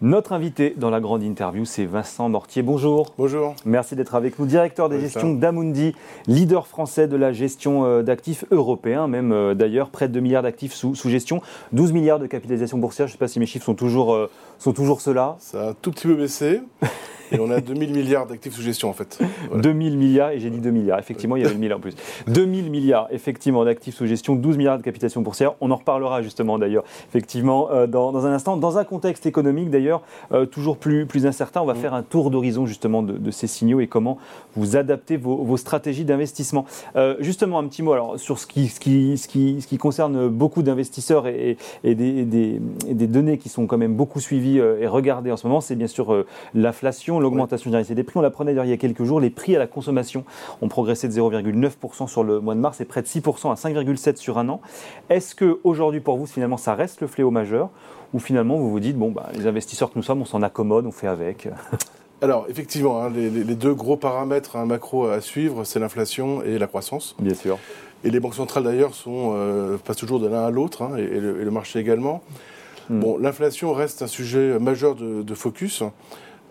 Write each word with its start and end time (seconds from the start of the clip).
Notre 0.00 0.32
invité 0.32 0.74
dans 0.76 0.90
la 0.90 1.00
grande 1.00 1.22
interview, 1.22 1.64
c'est 1.64 1.84
Vincent 1.84 2.28
Mortier. 2.28 2.62
Bonjour. 2.62 3.14
Bonjour. 3.16 3.54
Merci 3.64 3.94
d'être 3.94 4.16
avec 4.16 4.38
nous, 4.38 4.44
directeur 4.44 4.88
des 4.88 4.98
gestions 4.98 5.32
d'Amundi, 5.32 5.94
leader 6.26 6.66
français 6.66 7.06
de 7.06 7.16
la 7.16 7.32
gestion 7.32 7.84
euh, 7.84 8.02
d'actifs 8.02 8.44
européens, 8.50 9.06
même 9.06 9.30
euh, 9.30 9.54
d'ailleurs, 9.54 9.90
près 9.90 10.08
de 10.08 10.14
2 10.14 10.20
milliards 10.20 10.42
d'actifs 10.42 10.74
sous, 10.74 10.94
gestion, 11.08 11.42
12 11.72 11.92
milliards 11.92 12.18
de 12.18 12.26
capitalisation 12.26 12.76
boursière. 12.78 13.06
Je 13.06 13.12
ne 13.12 13.14
sais 13.14 13.18
pas 13.18 13.28
si 13.28 13.38
mes 13.38 13.46
chiffres 13.46 13.64
sont 13.64 13.74
toujours, 13.74 14.12
euh, 14.12 14.28
sont 14.58 14.72
toujours 14.72 15.00
ceux-là. 15.00 15.36
Ça 15.38 15.68
a 15.68 15.70
un 15.70 15.74
tout 15.74 15.92
petit 15.92 16.08
peu 16.08 16.16
baissé. 16.16 16.60
Et 17.34 17.40
on 17.40 17.50
a 17.50 17.60
2000 17.60 17.92
milliards 17.92 18.26
d'actifs 18.26 18.54
sous 18.54 18.62
gestion 18.62 18.88
en 18.88 18.92
fait. 18.92 19.18
2000 19.54 19.98
milliards, 19.98 20.30
et 20.30 20.38
j'ai 20.38 20.50
dit 20.50 20.60
2 20.60 20.70
milliards. 20.70 20.98
Effectivement, 20.98 21.36
il 21.36 21.42
y 21.42 21.44
avait 21.44 21.54
le 21.54 21.60
milliard 21.60 21.78
en 21.78 21.80
plus. 21.80 21.94
2000 22.28 22.70
milliards, 22.70 23.08
effectivement, 23.10 23.64
d'actifs 23.64 23.96
sous 23.96 24.06
gestion, 24.06 24.36
12 24.36 24.56
milliards 24.56 24.78
de 24.78 24.82
capitalisation 24.82 25.20
boursière. 25.20 25.54
On 25.60 25.70
en 25.70 25.76
reparlera 25.76 26.22
justement 26.22 26.58
d'ailleurs, 26.58 26.84
effectivement, 27.08 27.70
euh, 27.70 27.86
dans, 27.86 28.26
un 28.26 28.32
instant. 28.32 28.56
Dans 28.56 28.78
un 28.78 28.84
contexte 28.84 29.26
économique 29.26 29.70
d'ailleurs, 29.70 30.02
euh, 30.32 30.46
toujours 30.46 30.76
plus, 30.76 31.06
plus 31.06 31.26
incertain, 31.26 31.60
on 31.60 31.66
va 31.66 31.74
mm. 31.74 31.78
faire 31.78 31.94
un 31.94 32.02
tour 32.02 32.30
d'horizon 32.30 32.66
justement 32.66 33.02
de, 33.02 33.30
ces 33.30 33.46
signaux 33.46 33.80
et 33.80 33.88
comment 33.88 34.18
vous 34.54 34.76
adaptez 34.76 35.16
vos, 35.16 35.56
stratégies 35.56 36.04
d'investissement. 36.04 36.66
Euh, 36.94 37.16
justement, 37.20 37.58
un 37.58 37.66
petit 37.66 37.82
mot 37.82 37.92
alors, 37.92 38.18
sur 38.18 38.38
ce 38.38 38.46
qui, 38.46 38.68
ce 38.68 38.78
qui, 38.78 39.18
ce 39.18 39.26
qui, 39.26 39.60
ce 39.60 39.66
qui 39.66 39.78
concerne 39.78 40.28
beaucoup 40.28 40.62
d'investisseurs 40.62 41.26
et, 41.26 41.56
et, 41.82 41.94
des, 41.94 42.24
des, 42.24 42.60
des, 42.86 43.06
données 43.06 43.38
qui 43.38 43.48
sont 43.48 43.66
quand 43.66 43.78
même 43.78 43.94
beaucoup 43.94 44.20
suivies 44.20 44.58
et 44.58 44.86
regardées 44.86 45.32
en 45.32 45.36
ce 45.36 45.46
moment, 45.46 45.60
c'est 45.60 45.76
bien 45.76 45.86
sûr 45.86 46.24
l'inflation 46.54 47.20
l'augmentation 47.24 47.64
généralisée 47.64 47.94
des 47.94 48.04
prix. 48.04 48.18
On 48.18 48.22
l'apprenait 48.22 48.52
il 48.52 48.70
y 48.70 48.72
a 48.72 48.76
quelques 48.76 49.04
jours, 49.04 49.20
les 49.20 49.30
prix 49.30 49.56
à 49.56 49.58
la 49.58 49.66
consommation 49.66 50.24
ont 50.62 50.68
progressé 50.68 51.08
de 51.08 51.12
0,9% 51.12 52.06
sur 52.06 52.22
le 52.22 52.40
mois 52.40 52.54
de 52.54 52.60
mars 52.60 52.80
et 52.80 52.84
près 52.84 53.02
de 53.02 53.06
6% 53.06 53.50
à 53.50 53.54
5,7% 53.54 54.16
sur 54.16 54.38
un 54.38 54.48
an. 54.48 54.60
Est-ce 55.10 55.34
que 55.34 55.58
aujourd'hui 55.64 56.00
pour 56.00 56.16
vous, 56.16 56.26
finalement, 56.26 56.56
ça 56.56 56.74
reste 56.74 57.00
le 57.00 57.06
fléau 57.06 57.30
majeur 57.30 57.70
ou 58.12 58.20
finalement 58.20 58.56
vous 58.56 58.70
vous 58.70 58.80
dites, 58.80 58.96
bon, 58.96 59.10
bah, 59.10 59.28
les 59.34 59.46
investisseurs 59.46 59.90
que 59.90 59.98
nous 59.98 60.04
sommes, 60.04 60.22
on 60.22 60.24
s'en 60.24 60.42
accommode, 60.42 60.86
on 60.86 60.92
fait 60.92 61.08
avec 61.08 61.48
Alors, 62.22 62.46
effectivement, 62.48 63.02
hein, 63.02 63.10
les, 63.14 63.30
deux 63.54 63.74
gros 63.74 63.96
paramètres 63.96 64.56
hein, 64.56 64.64
macro 64.64 65.06
à 65.06 65.20
suivre, 65.20 65.64
c'est 65.64 65.78
l'inflation 65.78 66.42
et 66.42 66.58
la 66.58 66.66
croissance. 66.66 67.16
Bien 67.18 67.34
sûr. 67.34 67.58
Et 68.02 68.10
les 68.10 68.20
banques 68.20 68.34
centrales, 68.34 68.64
d'ailleurs, 68.64 68.94
sont 68.94 69.32
euh, 69.34 69.76
passent 69.76 69.96
toujours 69.96 70.20
de 70.20 70.28
l'un 70.28 70.44
à 70.44 70.50
l'autre, 70.50 70.82
hein, 70.82 70.96
et, 70.96 71.20
le, 71.20 71.50
marché 71.50 71.80
également. 71.80 72.22
Hmm. 72.88 73.00
Bon, 73.00 73.18
l'inflation 73.18 73.72
reste 73.72 74.00
un 74.02 74.06
sujet 74.06 74.58
majeur 74.58 74.94
de, 74.94 75.22
de 75.22 75.34
focus. 75.34 75.82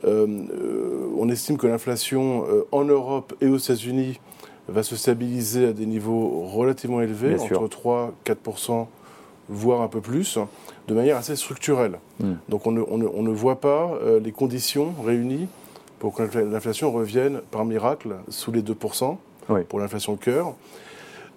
Euh, 0.05 0.27
euh, 0.27 1.07
on 1.17 1.29
estime 1.29 1.57
que 1.57 1.67
l'inflation 1.67 2.45
euh, 2.49 2.67
en 2.71 2.83
Europe 2.83 3.33
et 3.41 3.47
aux 3.47 3.57
États-Unis 3.57 4.19
va 4.67 4.83
se 4.83 4.95
stabiliser 4.95 5.67
à 5.67 5.73
des 5.73 5.85
niveaux 5.85 6.47
relativement 6.47 7.01
élevés, 7.01 7.35
entre 7.39 7.67
3 7.67 8.13
4% 8.25 8.87
voire 9.49 9.81
un 9.81 9.89
peu 9.89 9.99
plus, 9.99 10.39
de 10.87 10.93
manière 10.93 11.17
assez 11.17 11.35
structurelle. 11.35 11.99
Hmm. 12.21 12.35
Donc 12.47 12.65
on 12.65 12.71
ne, 12.71 13.31
voit 13.31 13.59
pas 13.59 13.91
les 14.23 14.31
conditions 14.31 14.93
réunies 15.03 15.47
pour 15.99 16.13
que 16.13 16.23
l'inflation 16.39 16.93
revienne 16.93 17.41
par 17.51 17.65
miracle 17.65 18.15
sous 18.29 18.53
les 18.53 18.61
2% 18.61 19.17
pour 19.67 19.79
l'inflation 19.79 20.15
cœur. 20.15 20.53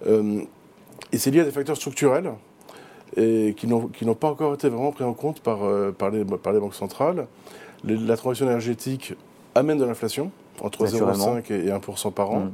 et 0.07 1.17
c'est 1.17 1.31
lié 1.31 1.41
à 1.41 1.43
des 1.43 1.51
facteurs 1.51 1.75
structurels 1.75 2.31
et 3.17 3.53
qui 3.57 3.67
n'ont 3.67 4.15
pas 4.15 4.29
encore 4.29 4.53
été 4.53 4.69
vraiment 4.69 4.93
pris 4.93 5.03
en 5.03 5.13
compte 5.13 5.41
par, 5.41 5.59
par, 5.97 6.11
les, 6.11 6.23
par 6.23 6.53
les 6.53 6.61
banques 6.61 6.75
centrales 6.75 7.27
la 7.83 8.17
transition 8.17 8.45
énergétique 8.45 9.13
amène 9.55 9.77
de 9.77 9.85
l'inflation, 9.85 10.31
entre 10.61 10.85
0,5 10.85 11.51
et 11.51 11.69
1% 11.69 12.11
par 12.13 12.31
an. 12.31 12.39
Mm. 12.39 12.51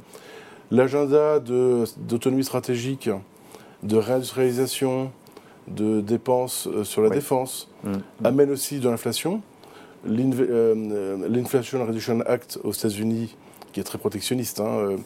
L'agenda 0.70 1.40
d'autonomie 1.40 2.44
stratégique, 2.44 3.10
de 3.82 3.96
réindustrialisation, 3.96 5.10
de 5.68 6.00
dépenses 6.00 6.66
euh, 6.66 6.84
sur 6.84 7.02
la 7.02 7.10
défense 7.10 7.70
mm. 7.84 7.92
amène 8.24 8.50
aussi 8.50 8.80
de 8.80 8.88
l'inflation. 8.88 9.40
Euh, 10.06 11.28
L'Inflation 11.28 11.84
Reduction 11.84 12.20
Act 12.26 12.58
aux 12.62 12.72
États-Unis, 12.72 13.36
qui 13.72 13.80
est 13.80 13.84
très 13.84 13.98
protectionniste, 13.98 14.60
hein, 14.60 14.66
euh, 14.66 14.96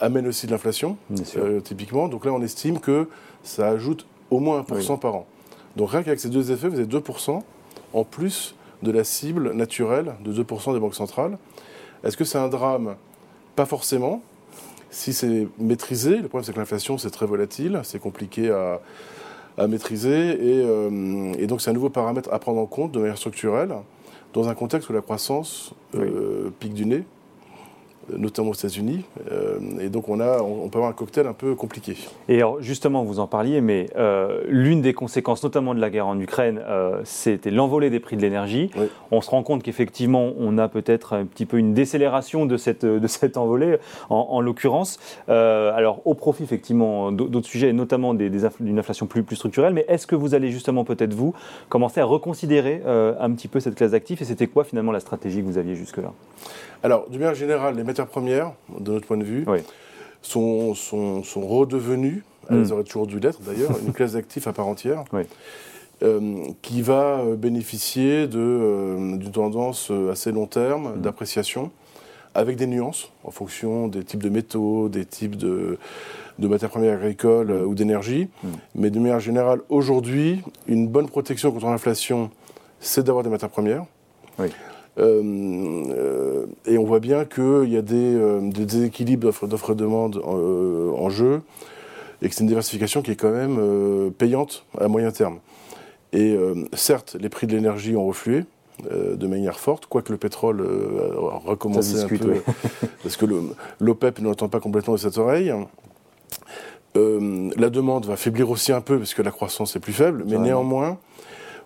amène 0.00 0.26
aussi 0.26 0.46
de 0.46 0.52
l'inflation, 0.52 0.96
typiquement. 1.64 2.08
Donc 2.08 2.24
là, 2.24 2.32
on 2.32 2.42
estime 2.42 2.80
que 2.80 3.08
ça 3.42 3.68
ajoute 3.68 4.06
au 4.30 4.40
moins 4.40 4.62
1% 4.62 4.98
par 4.98 5.14
an. 5.14 5.26
Donc 5.76 5.90
rien 5.90 6.02
qu'avec 6.02 6.20
ces 6.20 6.30
deux 6.30 6.50
effets, 6.50 6.68
vous 6.68 6.78
avez 6.78 6.88
2% 6.88 7.42
en 7.92 8.04
plus 8.04 8.55
de 8.82 8.90
la 8.90 9.04
cible 9.04 9.52
naturelle 9.52 10.14
de 10.24 10.32
2% 10.32 10.74
des 10.74 10.80
banques 10.80 10.94
centrales. 10.94 11.38
Est-ce 12.04 12.16
que 12.16 12.24
c'est 12.24 12.38
un 12.38 12.48
drame? 12.48 12.96
Pas 13.54 13.66
forcément. 13.66 14.22
Si 14.90 15.12
c'est 15.12 15.48
maîtrisé, 15.58 16.16
le 16.18 16.28
problème 16.28 16.44
c'est 16.44 16.52
que 16.52 16.58
l'inflation 16.58 16.98
c'est 16.98 17.10
très 17.10 17.26
volatile, 17.26 17.80
c'est 17.82 17.98
compliqué 17.98 18.50
à, 18.50 18.80
maîtriser 19.66 20.38
euh, 20.38 21.32
et, 21.38 21.46
donc 21.46 21.62
c'est 21.62 21.70
un 21.70 21.72
nouveau 21.72 21.88
paramètre 21.88 22.28
à 22.30 22.38
prendre 22.38 22.60
en 22.60 22.66
compte 22.66 22.92
de 22.92 22.98
manière 22.98 23.16
structurelle 23.16 23.74
dans 24.34 24.48
un 24.50 24.54
contexte 24.54 24.90
où 24.90 24.92
la 24.92 25.00
croissance 25.00 25.72
euh, 25.94 26.50
pique 26.60 26.74
du 26.74 26.84
nez 26.84 27.04
notamment 28.14 28.50
aux 28.50 28.54
États-Unis. 28.54 29.04
Euh, 29.30 29.58
et 29.80 29.88
donc 29.88 30.08
on, 30.08 30.20
a, 30.20 30.40
on 30.40 30.68
peut 30.68 30.78
avoir 30.78 30.90
un 30.90 30.94
cocktail 30.94 31.26
un 31.26 31.32
peu 31.32 31.54
compliqué. 31.54 31.96
Et 32.28 32.36
alors 32.36 32.62
justement, 32.62 33.04
vous 33.04 33.18
en 33.18 33.26
parliez, 33.26 33.60
mais 33.60 33.88
euh, 33.96 34.42
l'une 34.48 34.82
des 34.82 34.94
conséquences, 34.94 35.42
notamment 35.42 35.74
de 35.74 35.80
la 35.80 35.90
guerre 35.90 36.06
en 36.06 36.18
Ukraine, 36.18 36.60
euh, 36.66 37.00
c'était 37.04 37.50
l'envolée 37.50 37.90
des 37.90 38.00
prix 38.00 38.16
de 38.16 38.22
l'énergie. 38.22 38.70
On 39.10 39.20
se 39.20 39.30
rend 39.30 39.42
compte 39.42 39.62
qu'effectivement, 39.62 40.32
on 40.38 40.58
a 40.58 40.68
peut-être 40.68 41.14
un 41.14 41.24
petit 41.24 41.46
peu 41.46 41.58
une 41.58 41.74
décélération 41.74 42.46
de 42.46 42.56
cette, 42.56 42.84
de 42.84 43.06
cette 43.06 43.36
envolée, 43.36 43.78
en, 44.10 44.40
l'occurrence. 44.40 44.98
alors 45.28 46.00
au 46.04 46.14
profit 46.14 46.42
effectivement 46.42 47.12
d'autres 47.12 47.48
sujets, 47.48 47.72
notamment 47.72 48.14
d'une 48.14 48.28
des, 48.30 48.78
inflation 48.78 49.06
plus, 49.06 49.22
plus 49.22 49.36
structurelle. 49.36 49.74
Mais 49.74 49.84
est-ce 49.88 50.06
que 50.06 50.14
vous 50.14 50.34
allez 50.34 50.50
justement 50.50 50.84
peut-être 50.84 51.14
vous 51.14 51.34
commencer 51.68 52.00
à 52.00 52.04
reconsidérer 52.04 52.82
un 52.86 53.30
petit 53.32 53.48
peu 53.48 53.60
cette 53.60 53.74
classe 53.74 53.92
d'actifs? 53.92 54.22
Et 54.22 54.24
c'était 54.24 54.46
quoi 54.46 54.64
finalement 54.64 54.92
la 54.92 55.00
stratégie 55.00 55.40
que 55.40 55.46
vous 55.46 55.58
aviez 55.58 55.74
jusque-là? 55.74 56.12
Alors, 56.82 57.08
d'une 57.08 57.20
manière 57.20 57.34
générale, 57.34 57.74
les 57.74 57.84
matières 57.96 58.06
premières, 58.08 58.52
de 58.78 58.92
notre 58.92 59.06
point 59.06 59.16
de 59.16 59.24
vue, 59.24 59.46
sont, 60.20 60.74
sont, 60.74 61.22
redevenues, 61.36 62.24
elles 62.50 62.66
mm. 62.66 62.72
auraient 62.72 62.84
toujours 62.84 63.06
dû 63.06 63.18
l'être 63.18 63.40
d'ailleurs, 63.40 63.70
une 63.86 63.92
classe 63.92 64.12
d'actifs 64.12 64.46
à 64.46 64.52
part 64.52 64.66
entière. 64.66 65.04
Euh, 66.02 66.44
qui 66.60 66.82
va 66.82 67.20
euh, 67.20 67.36
bénéficier 67.36 68.28
euh, 68.34 69.16
d'une 69.16 69.32
tendance 69.32 69.90
assez 70.12 70.30
long 70.30 70.44
terme 70.44 70.94
mm. 70.94 71.00
d'appréciation, 71.00 71.70
avec 72.34 72.56
des 72.58 72.66
nuances 72.66 73.10
en 73.24 73.30
fonction 73.30 73.88
des 73.88 74.04
types 74.04 74.22
de 74.22 74.28
métaux, 74.28 74.90
des 74.90 75.06
types 75.06 75.36
de, 75.36 75.78
matières 76.38 76.68
premières 76.68 76.98
agricoles 76.98 77.50
ou 77.50 77.74
d'énergie. 77.74 78.28
Mm. 78.42 78.48
Mais 78.74 78.90
de 78.90 78.98
manière 78.98 79.20
générale, 79.20 79.60
aujourd'hui, 79.70 80.42
une 80.66 80.86
bonne 80.86 81.08
protection 81.08 81.50
contre 81.50 81.64
l'inflation, 81.64 82.30
c'est 82.78 83.02
d'avoir 83.02 83.24
des 83.24 83.30
matières 83.30 83.48
premières. 83.48 83.86
Oui. 84.38 84.48
Euh, 84.98 85.84
euh, 85.90 86.46
et 86.64 86.78
on 86.78 86.84
voit 86.84 87.00
bien 87.00 87.24
qu'il 87.24 87.68
y 87.68 87.76
a 87.76 87.82
des, 87.82 88.14
euh, 88.14 88.40
déséquilibres 88.50 89.46
d'offres-demande 89.46 90.22
en, 90.24 91.10
jeu 91.10 91.42
et 92.22 92.28
que 92.28 92.34
c'est 92.34 92.40
une 92.40 92.48
diversification 92.48 93.02
qui 93.02 93.10
est 93.10 93.16
quand 93.16 93.30
même 93.30 94.10
payante 94.12 94.64
à 94.78 94.88
moyen 94.88 95.10
terme. 95.10 95.38
Et 96.12 96.36
certes, 96.72 97.16
les 97.20 97.28
prix 97.28 97.46
de 97.46 97.54
l'énergie 97.54 97.94
ont 97.94 98.06
reflué, 98.06 98.44
de 98.90 99.26
manière 99.26 99.58
forte, 99.58 99.86
quoique 99.86 100.10
le 100.10 100.18
pétrole 100.18 100.66
a 101.14 101.38
recommencé 101.48 102.00
un 102.00 102.08
peu, 102.08 102.42
parce 103.02 103.16
que 103.16 103.26
l'OPEP 103.80 104.20
ne 104.20 104.24
l'entend 104.24 104.48
pas 104.48 104.60
complètement 104.60 104.94
de 104.94 104.98
cette 104.98 105.18
oreille. 105.18 105.52
la 106.94 107.70
demande 107.70 108.06
va 108.06 108.16
faiblir 108.16 108.50
aussi 108.50 108.72
un 108.72 108.80
peu 108.80 108.98
parce 108.98 109.14
que 109.14 109.22
la 109.22 109.30
croissance 109.30 109.76
est 109.76 109.80
plus 109.80 109.92
faible, 109.92 110.24
mais 110.26 110.38
néanmoins, 110.38 110.98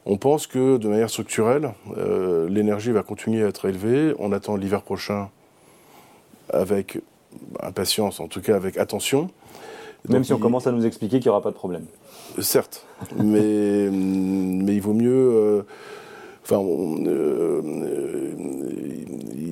on 0.06 0.16
pense 0.16 0.46
que 0.46 0.76
de 0.76 0.88
manière 0.88 1.10
structurelle, 1.10 1.72
euh, 1.96 2.48
l'énergie 2.48 2.90
va 2.90 3.02
continuer 3.02 3.44
à 3.44 3.48
être 3.48 3.68
élevée. 3.68 4.14
On 4.18 4.32
attend 4.32 4.56
l'hiver 4.56 4.82
prochain 4.82 5.30
avec 6.52 6.98
impatience, 7.60 8.20
en 8.20 8.28
tout 8.28 8.40
cas 8.40 8.56
avec 8.56 8.76
attention. 8.78 9.30
Même 10.08 10.24
si 10.24 10.32
on 10.32 10.38
commence 10.38 10.66
à 10.66 10.72
nous 10.72 10.86
expliquer 10.86 11.18
qu'il 11.18 11.26
n'y 11.26 11.30
aura 11.30 11.42
pas 11.42 11.50
de 11.50 11.56
problème. 11.56 11.84
Certes, 12.38 12.86
mais, 13.16 13.88
mais 13.90 14.74
il 14.74 14.80
vaut 14.80 14.94
mieux. 14.94 15.10
Euh, 15.10 15.62
enfin, 16.42 16.62
euh, 16.62 17.60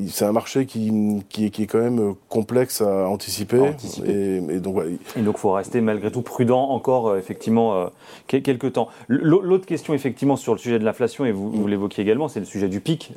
c'est 0.09 0.25
un 0.25 0.33
marché 0.33 0.67
qui, 0.67 0.93
qui, 1.29 1.47
est 1.47 1.67
quand 1.67 1.81
même 1.81 2.15
complexe 2.29 2.81
à 2.81 3.09
anticiper. 3.09 3.73
Et, 4.07 4.41
donc, 4.61 4.77
il 5.17 5.33
faut 5.37 5.53
rester 5.53 5.81
malgré 5.81 6.11
tout 6.11 6.23
prudent 6.23 6.61
encore, 6.71 7.09
euh, 7.09 7.19
effectivement, 7.19 7.75
euh, 7.75 7.87
quelques 8.27 8.73
temps. 8.73 8.89
L'autre 9.09 9.67
question, 9.67 9.95
effectivement, 9.95 10.37
sur 10.37 10.53
le 10.53 10.59
sujet 10.59 10.79
de 10.79 10.85
l'inflation, 10.85 11.25
et 11.25 11.33
vous, 11.33 11.67
l'évoquiez 11.67 12.03
également, 12.03 12.29
c'est 12.29 12.41
le 12.41 12.47
sujet 12.47 12.69
du 12.69 12.81
pic. 12.81 13.13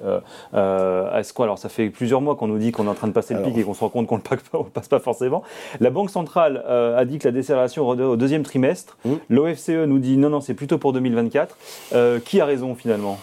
Euh, 0.53 1.17
Est-ce 1.17 1.33
quoi? 1.33 1.45
Alors, 1.45 1.57
ça 1.57 1.69
fait 1.69 1.89
plusieurs 1.89 2.21
mois 2.21 2.35
qu'on 2.35 2.47
nous 2.47 2.57
dit 2.57 2.71
qu'on 2.71 2.85
est 2.85 2.89
en 2.89 2.95
train 2.95 3.07
de 3.07 3.13
passer 3.13 3.33
le 3.33 3.41
pic 3.41 3.57
et 3.57 3.63
qu'on 3.63 3.73
se 3.73 3.81
rend 3.81 3.89
compte 3.89 4.07
qu'on 4.07 4.17
ne 4.17 4.63
le 4.63 4.69
passe 4.69 4.88
pas 4.88 4.99
forcément. 4.99 5.43
La 5.79 5.89
Banque 5.89 6.09
centrale 6.09 6.57
a 6.57 7.05
dit 7.05 7.19
que 7.19 7.27
la 7.27 7.31
décélération 7.31 7.88
au 7.88 8.15
deuxième 8.15 8.43
trimestre. 8.43 8.97
Mmh. 9.05 9.11
L'OFCE 9.29 9.69
nous 9.88 9.99
dit 9.99 10.17
non, 10.17 10.29
non, 10.29 10.41
c'est 10.41 10.53
plutôt 10.53 10.77
pour 10.77 10.93
2024. 10.93 11.57
qui 12.25 12.41
a 12.41 12.45
raison 12.45 12.75
finalement? 12.75 13.17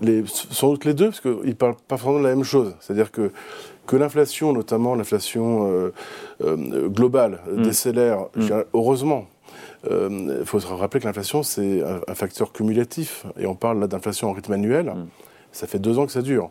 Les, 0.00 0.24
sans 0.26 0.70
doute 0.70 0.84
les 0.84 0.94
deux, 0.94 1.06
parce 1.06 1.20
qu'ils 1.20 1.30
ne 1.44 1.52
parlent 1.52 1.76
pas 1.88 1.96
forcément 1.96 2.18
de 2.20 2.24
la 2.24 2.34
même 2.34 2.44
chose. 2.44 2.74
C'est-à-dire 2.80 3.10
que, 3.10 3.30
que 3.86 3.96
l'inflation, 3.96 4.52
notamment 4.52 4.94
l'inflation 4.94 5.70
euh, 5.70 5.92
euh, 6.44 6.88
globale, 6.88 7.40
mm. 7.50 7.62
décélère, 7.62 8.26
mm. 8.36 8.48
heureusement. 8.74 9.26
Il 9.88 10.42
faut 10.44 10.58
se 10.58 10.66
rappeler 10.66 10.98
que 10.98 11.06
l'inflation, 11.06 11.44
c'est 11.44 11.80
un, 12.08 12.14
facteur 12.14 12.52
cumulatif. 12.52 13.24
Et 13.38 13.46
on 13.46 13.54
parle 13.54 13.78
là 13.78 13.86
d'inflation 13.86 14.28
en 14.28 14.32
rythme 14.32 14.54
annuel. 14.54 14.86
Mm. 14.86 15.06
Ça 15.52 15.68
fait 15.68 15.78
deux 15.78 15.98
ans 15.98 16.06
que 16.06 16.12
ça 16.12 16.22
dure. 16.22 16.50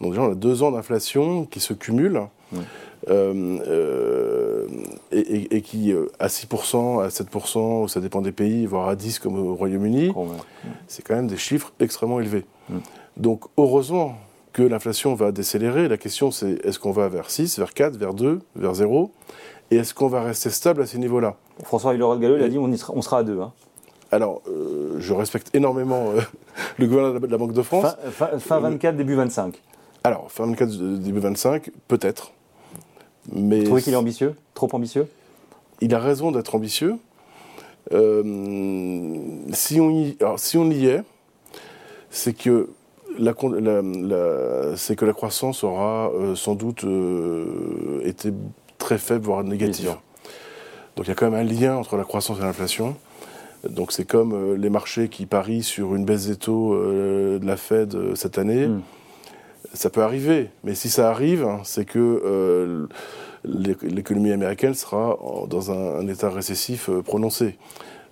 Donc 0.00 0.10
déjà, 0.10 0.22
on 0.22 0.32
a 0.32 0.34
deux 0.34 0.64
ans 0.64 0.72
d'inflation 0.72 1.44
qui 1.44 1.60
se 1.60 1.74
cumulent. 1.74 2.22
Et, 5.12 5.62
qui, 5.62 5.92
à 6.18 6.26
6%, 6.28 7.02
à 7.02 7.08
7%, 7.08 7.88
ça 7.88 8.00
dépend 8.00 8.20
des 8.20 8.32
pays, 8.32 8.66
voire 8.66 8.88
à 8.88 8.94
10% 8.94 9.20
comme 9.20 9.38
au 9.38 9.54
Royaume-Uni, 9.54 10.12
c'est 10.88 11.02
quand 11.02 11.14
même 11.14 11.26
des 11.26 11.36
chiffres 11.36 11.72
extrêmement 11.80 12.20
élevés. 12.20 12.44
Mm. 12.68 12.78
Donc 13.16 13.44
heureusement 13.58 14.16
que 14.52 14.62
l'inflation 14.62 15.14
va 15.14 15.32
décélérer. 15.32 15.88
La 15.88 15.96
question, 15.96 16.30
c'est 16.30 16.64
est-ce 16.64 16.78
qu'on 16.78 16.92
va 16.92 17.08
vers 17.08 17.30
6, 17.30 17.58
vers 17.58 17.72
4, 17.72 17.96
vers 17.96 18.14
2, 18.14 18.40
vers 18.56 18.74
0 18.74 19.10
Et 19.70 19.76
est-ce 19.76 19.94
qu'on 19.94 20.08
va 20.08 20.22
rester 20.22 20.50
stable 20.50 20.82
à 20.82 20.86
ces 20.86 20.98
niveaux-là? 20.98 21.36
François 21.64 21.92
Villeroy 21.92 22.18
Gallo, 22.18 22.36
il 22.36 22.42
a 22.42 22.48
dit 22.48 22.58
on, 22.58 22.74
sera, 22.76 22.92
on 22.94 23.02
sera 23.02 23.18
à 23.18 23.22
2. 23.22 23.40
Hein. 23.40 23.52
Alors, 24.10 24.42
euh, 24.46 24.96
je 24.98 25.14
respecte 25.14 25.54
énormément 25.54 26.10
euh, 26.10 26.20
le 26.78 26.86
gouvernement 26.86 27.18
de 27.18 27.26
la 27.26 27.38
Banque 27.38 27.54
de 27.54 27.62
France. 27.62 27.96
Fin, 28.10 28.60
24, 28.60 28.96
début 28.96 29.14
25 29.14 29.60
Alors, 30.04 30.30
fin 30.30 30.46
24, 30.46 30.98
début 30.98 31.20
25, 31.20 31.70
peut-être. 31.88 32.32
Mais 33.30 33.60
Vous 33.60 33.64
trouvez 33.66 33.82
qu'il 33.82 33.92
est 33.92 33.96
ambitieux 33.96 34.34
Trop 34.54 34.68
ambitieux 34.72 35.06
Il 35.80 35.94
a 35.94 35.98
raison 35.98 36.32
d'être 36.32 36.54
ambitieux. 36.54 36.96
Euh, 37.92 38.22
si, 39.52 39.80
on 39.80 39.90
y, 39.90 40.16
si 40.36 40.56
on 40.56 40.70
y 40.70 40.86
est, 40.86 41.02
c'est 42.10 42.32
que 42.32 42.68
c'est 44.76 44.96
que 44.96 45.04
la 45.04 45.12
croissance 45.12 45.64
aura 45.64 46.10
euh, 46.14 46.34
sans 46.34 46.54
doute 46.54 46.84
euh, 46.84 48.00
été 48.04 48.32
très 48.78 48.96
faible, 48.96 49.26
voire 49.26 49.44
négative. 49.44 49.94
Donc 50.96 51.06
il 51.06 51.08
y 51.08 51.12
a 51.12 51.14
quand 51.14 51.30
même 51.30 51.38
un 51.40 51.44
lien 51.44 51.76
entre 51.76 51.96
la 51.96 52.04
croissance 52.04 52.38
et 52.38 52.42
l'inflation. 52.42 52.96
Donc 53.68 53.92
c'est 53.92 54.06
comme 54.06 54.54
les 54.54 54.70
marchés 54.70 55.08
qui 55.08 55.26
parient 55.26 55.62
sur 55.62 55.94
une 55.94 56.04
baisse 56.04 56.26
des 56.26 56.36
taux 56.36 56.74
de 56.74 57.44
la 57.44 57.56
Fed 57.56 58.14
cette 58.14 58.38
année. 58.38 58.66
Hmm. 58.66 58.80
Ça 59.74 59.90
peut 59.90 60.02
arriver, 60.02 60.50
mais 60.64 60.74
si 60.74 60.90
ça 60.90 61.10
arrive, 61.10 61.44
hein, 61.44 61.60
c'est 61.64 61.84
que 61.84 62.88
l'économie 63.44 64.32
américaine 64.32 64.74
sera 64.74 65.18
dans 65.48 65.70
un 65.70 66.06
état 66.08 66.28
récessif 66.28 66.90
prononcé. 67.04 67.56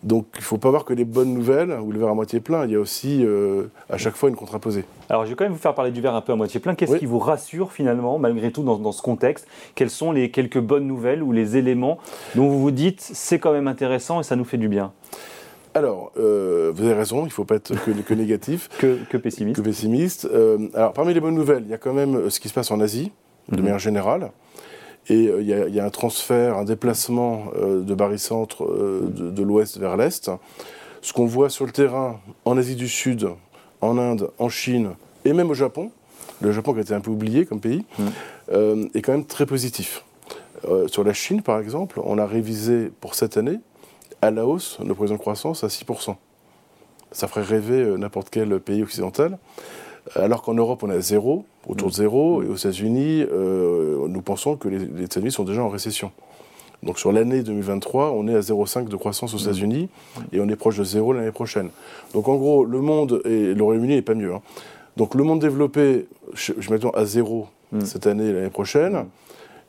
Donc 0.02 0.26
il 0.34 0.38
ne 0.38 0.44
faut 0.44 0.56
pas 0.56 0.70
voir 0.70 0.84
que 0.84 0.94
les 0.94 1.04
bonnes 1.04 1.34
nouvelles 1.34 1.72
ou 1.72 1.92
le 1.92 1.98
verre 1.98 2.08
à 2.08 2.14
moitié 2.14 2.40
plein, 2.40 2.64
il 2.64 2.72
y 2.72 2.74
a 2.74 2.80
aussi 2.80 3.22
euh, 3.22 3.64
à 3.90 3.98
chaque 3.98 4.16
fois 4.16 4.30
une 4.30 4.36
contraposée. 4.36 4.84
Alors 5.10 5.26
je 5.26 5.30
vais 5.30 5.36
quand 5.36 5.44
même 5.44 5.52
vous 5.52 5.58
faire 5.58 5.74
parler 5.74 5.90
du 5.90 6.00
verre 6.00 6.14
un 6.14 6.22
peu 6.22 6.32
à 6.32 6.36
moitié 6.36 6.58
plein. 6.58 6.74
Qu'est-ce 6.74 6.96
qui 6.96 7.06
vous 7.06 7.18
rassure 7.18 7.72
finalement, 7.72 8.18
malgré 8.18 8.50
tout, 8.50 8.62
dans, 8.62 8.92
ce 8.92 9.02
contexte? 9.02 9.46
Quelles 9.74 9.90
sont 9.90 10.12
les 10.12 10.30
quelques 10.30 10.60
bonnes 10.60 10.86
nouvelles 10.86 11.22
ou 11.22 11.32
les 11.32 11.58
éléments 11.58 11.98
dont 12.34 12.48
vous 12.48 12.60
vous 12.60 12.70
dites 12.70 13.00
c'est 13.00 13.38
quand 13.38 13.52
même 13.52 13.68
intéressant 13.68 14.20
et 14.20 14.22
ça 14.22 14.36
nous 14.36 14.44
fait 14.44 14.58
du 14.58 14.68
bien? 14.68 14.92
Alors, 15.74 16.12
euh, 16.16 16.72
vous 16.74 16.84
avez 16.84 16.94
raison, 16.94 17.20
il 17.20 17.26
ne 17.26 17.30
faut 17.30 17.44
pas 17.44 17.56
être 17.56 17.72
que, 17.84 18.14
négatif. 18.14 18.68
que, 18.78 19.16
pessimiste. 19.16 19.56
Que 19.56 19.62
pessimiste. 19.62 20.28
Euh, 20.32 20.68
alors, 20.74 20.92
parmi 20.92 21.14
les 21.14 21.20
bonnes 21.20 21.34
nouvelles, 21.34 21.62
il 21.64 21.70
y 21.70 21.74
a 21.74 21.78
quand 21.78 21.92
même 21.92 22.28
ce 22.28 22.40
qui 22.40 22.48
se 22.48 22.54
passe 22.54 22.70
en 22.70 22.80
Asie, 22.80 23.12
de 23.48 23.56
mhm. 23.56 23.62
manière 23.62 23.78
générale. 23.78 24.32
Et 25.08 25.28
euh, 25.28 25.42
il 25.42 25.74
y, 25.74 25.80
a 25.80 25.84
un 25.84 25.90
transfert, 25.90 26.56
un 26.56 26.64
déplacement 26.64 27.46
euh, 27.56 27.82
de 27.82 27.94
barycentre 27.94 28.64
euh, 28.64 29.10
de, 29.10 29.30
de 29.30 29.42
l'ouest 29.42 29.78
vers 29.78 29.96
l'est. 29.96 30.30
Ce 31.02 31.12
qu'on 31.12 31.26
voit 31.26 31.48
sur 31.48 31.64
le 31.64 31.72
terrain 31.72 32.20
en 32.44 32.58
Asie 32.58 32.76
du 32.76 32.88
Sud, 32.88 33.28
en 33.80 33.98
Inde, 33.98 34.30
en 34.38 34.48
Chine 34.48 34.90
et 35.24 35.32
même 35.32 35.50
au 35.50 35.54
Japon, 35.54 35.90
le 36.42 36.52
Japon 36.52 36.74
qui 36.74 36.78
a 36.80 36.82
été 36.82 36.94
un 36.94 37.00
peu 37.00 37.10
oublié 37.10 37.46
comme 37.46 37.60
pays, 37.60 37.84
mm. 37.98 38.86
est 38.94 39.02
quand 39.02 39.12
même 39.12 39.24
très 39.24 39.46
positif. 39.46 40.04
sur 40.86 41.04
la 41.04 41.12
Chine, 41.12 41.42
par 41.42 41.58
exemple, 41.58 42.00
on 42.04 42.18
a 42.18 42.26
révisé 42.26 42.90
pour 43.00 43.14
cette 43.14 43.36
année 43.36 43.58
à 44.22 44.30
la 44.30 44.46
hausse 44.46 44.78
nos 44.80 44.94
prévisions 44.94 45.16
de 45.16 45.20
croissance 45.20 45.64
à 45.64 45.68
6%. 45.68 46.14
Ça 47.12 47.28
ferait 47.28 47.42
rêver 47.42 47.84
n'importe 47.98 48.30
quel 48.30 48.60
pays 48.60 48.82
occidental. 48.82 49.38
Alors 50.14 50.42
qu'en 50.42 50.54
Europe, 50.54 50.82
on 50.82 50.90
est 50.90 50.94
à 50.94 51.00
zéro, 51.00 51.44
autour 51.66 51.88
de 51.88 51.94
zéro, 51.94 52.42
et 52.42 52.46
aux 52.46 52.56
États-Unis, 52.56 53.24
euh, 53.30 54.08
nous 54.08 54.22
pensons 54.22 54.56
que 54.56 54.68
les, 54.68 55.04
États-Unis 55.04 55.30
sont 55.30 55.44
déjà 55.44 55.62
en 55.62 55.68
récession. 55.68 56.10
Donc 56.82 56.98
sur 56.98 57.12
l'année 57.12 57.42
2023, 57.42 58.12
on 58.12 58.26
est 58.26 58.34
à 58.34 58.40
0,5 58.40 58.88
de 58.88 58.96
croissance 58.96 59.34
aux 59.34 59.36
mmh. 59.36 59.42
États-Unis 59.42 59.88
et 60.32 60.40
on 60.40 60.48
est 60.48 60.56
proche 60.56 60.78
de 60.78 60.84
zéro 60.84 61.12
l'année 61.12 61.30
prochaine. 61.30 61.68
Donc 62.14 62.28
en 62.28 62.36
gros, 62.36 62.64
le 62.64 62.80
monde 62.80 63.20
et 63.26 63.52
le 63.54 63.62
Royaume-Uni 63.62 63.96
n'est 63.96 64.02
pas 64.02 64.14
mieux. 64.14 64.32
Hein. 64.32 64.40
Donc 64.96 65.14
le 65.14 65.22
monde 65.22 65.40
développé, 65.40 66.06
je, 66.32 66.52
m'attends 66.70 66.90
à 66.90 67.04
zéro 67.04 67.48
cette 67.84 68.06
année 68.06 68.28
et 68.28 68.32
l'année 68.32 68.50
prochaine, 68.50 69.06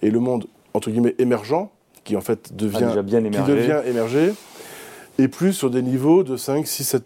et 0.01 0.09
le 0.09 0.19
monde 0.19 0.47
entre 0.73 0.89
guillemets 0.89 1.15
émergent, 1.19 1.67
qui 2.03 2.15
en 2.15 2.21
fait 2.21 2.55
devient, 2.55 3.01
bien 3.03 3.21
qui 3.21 3.29
devient 3.29 3.81
émergé, 3.85 4.33
est 5.19 5.27
plus 5.27 5.53
sur 5.53 5.69
des 5.69 5.81
niveaux 5.81 6.23
de 6.23 6.37
5, 6.37 6.65
6, 6.65 6.83
7 6.83 7.03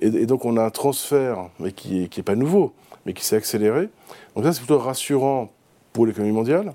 et, 0.00 0.26
donc 0.26 0.44
on 0.44 0.56
a 0.56 0.62
un 0.62 0.70
transfert, 0.70 1.48
mais 1.60 1.72
qui 1.72 2.00
n'est 2.00 2.08
qui 2.08 2.20
est 2.20 2.24
pas 2.24 2.34
nouveau, 2.34 2.72
mais 3.06 3.12
qui 3.12 3.24
s'est 3.24 3.36
accéléré. 3.36 3.88
Donc 4.34 4.44
ça, 4.44 4.52
c'est 4.52 4.58
plutôt 4.58 4.78
rassurant 4.78 5.50
pour 5.92 6.06
l'économie 6.06 6.32
mondiale. 6.32 6.72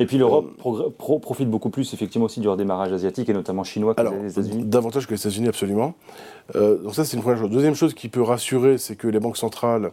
Et 0.00 0.06
puis 0.06 0.18
l'Europe 0.18 0.50
euh, 0.66 0.90
profite 1.20 1.48
beaucoup 1.48 1.70
plus 1.70 1.94
effectivement 1.94 2.26
aussi 2.26 2.40
du 2.40 2.48
redémarrage 2.48 2.92
asiatique 2.92 3.28
et 3.28 3.32
notamment 3.32 3.62
chinois 3.62 3.94
que 3.94 4.02
les 4.02 4.32
États-Unis. 4.32 4.64
Davantage 4.64 5.06
que 5.06 5.12
les 5.12 5.20
États-Unis, 5.20 5.48
absolument. 5.48 5.94
Euh, 6.56 6.78
donc 6.78 6.94
ça, 6.94 7.04
c'est 7.04 7.16
une 7.16 7.22
première 7.22 7.38
chose. 7.38 7.50
Deuxième 7.50 7.76
chose 7.76 7.94
qui 7.94 8.08
peut 8.08 8.22
rassurer, 8.22 8.76
c'est 8.78 8.96
que 8.96 9.06
les 9.06 9.20
banques 9.20 9.36
centrales 9.36 9.92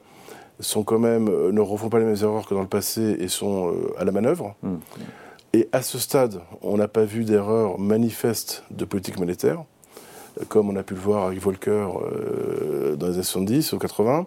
sont 0.60 0.84
quand 0.84 1.00
même, 1.00 1.28
euh, 1.28 1.52
ne 1.52 1.62
refont 1.62 1.90
pas 1.90 2.00
les 2.00 2.06
mêmes 2.06 2.18
erreurs 2.22 2.48
que 2.48 2.56
dans 2.56 2.62
le 2.62 2.68
passé 2.68 3.18
et 3.20 3.28
sont 3.28 3.72
à 3.98 4.04
la 4.04 4.12
manœuvre. 4.12 4.56
Hum. 4.64 4.80
Et 5.56 5.70
à 5.72 5.82
ce 5.82 5.98
stade, 6.00 6.42
on 6.62 6.76
n'a 6.76 6.90
pas 6.90 7.06
vu 7.06 7.24
d'erreur 7.24 7.80
manifeste 7.80 8.66
de 8.72 8.84
politique 8.84 9.18
monétaire 9.18 9.64
comme 10.50 10.70
on 10.70 10.76
a 10.76 10.84
pu 10.84 10.96
le 10.96 11.00
voir 11.00 11.28
avec 11.28 11.40
Volcker 11.40 11.70
euh, 11.72 12.98
dans 12.98 13.08
les 13.08 13.14
années 13.14 13.24
70 13.24 13.72
ou 13.72 13.78
80. 13.78 14.26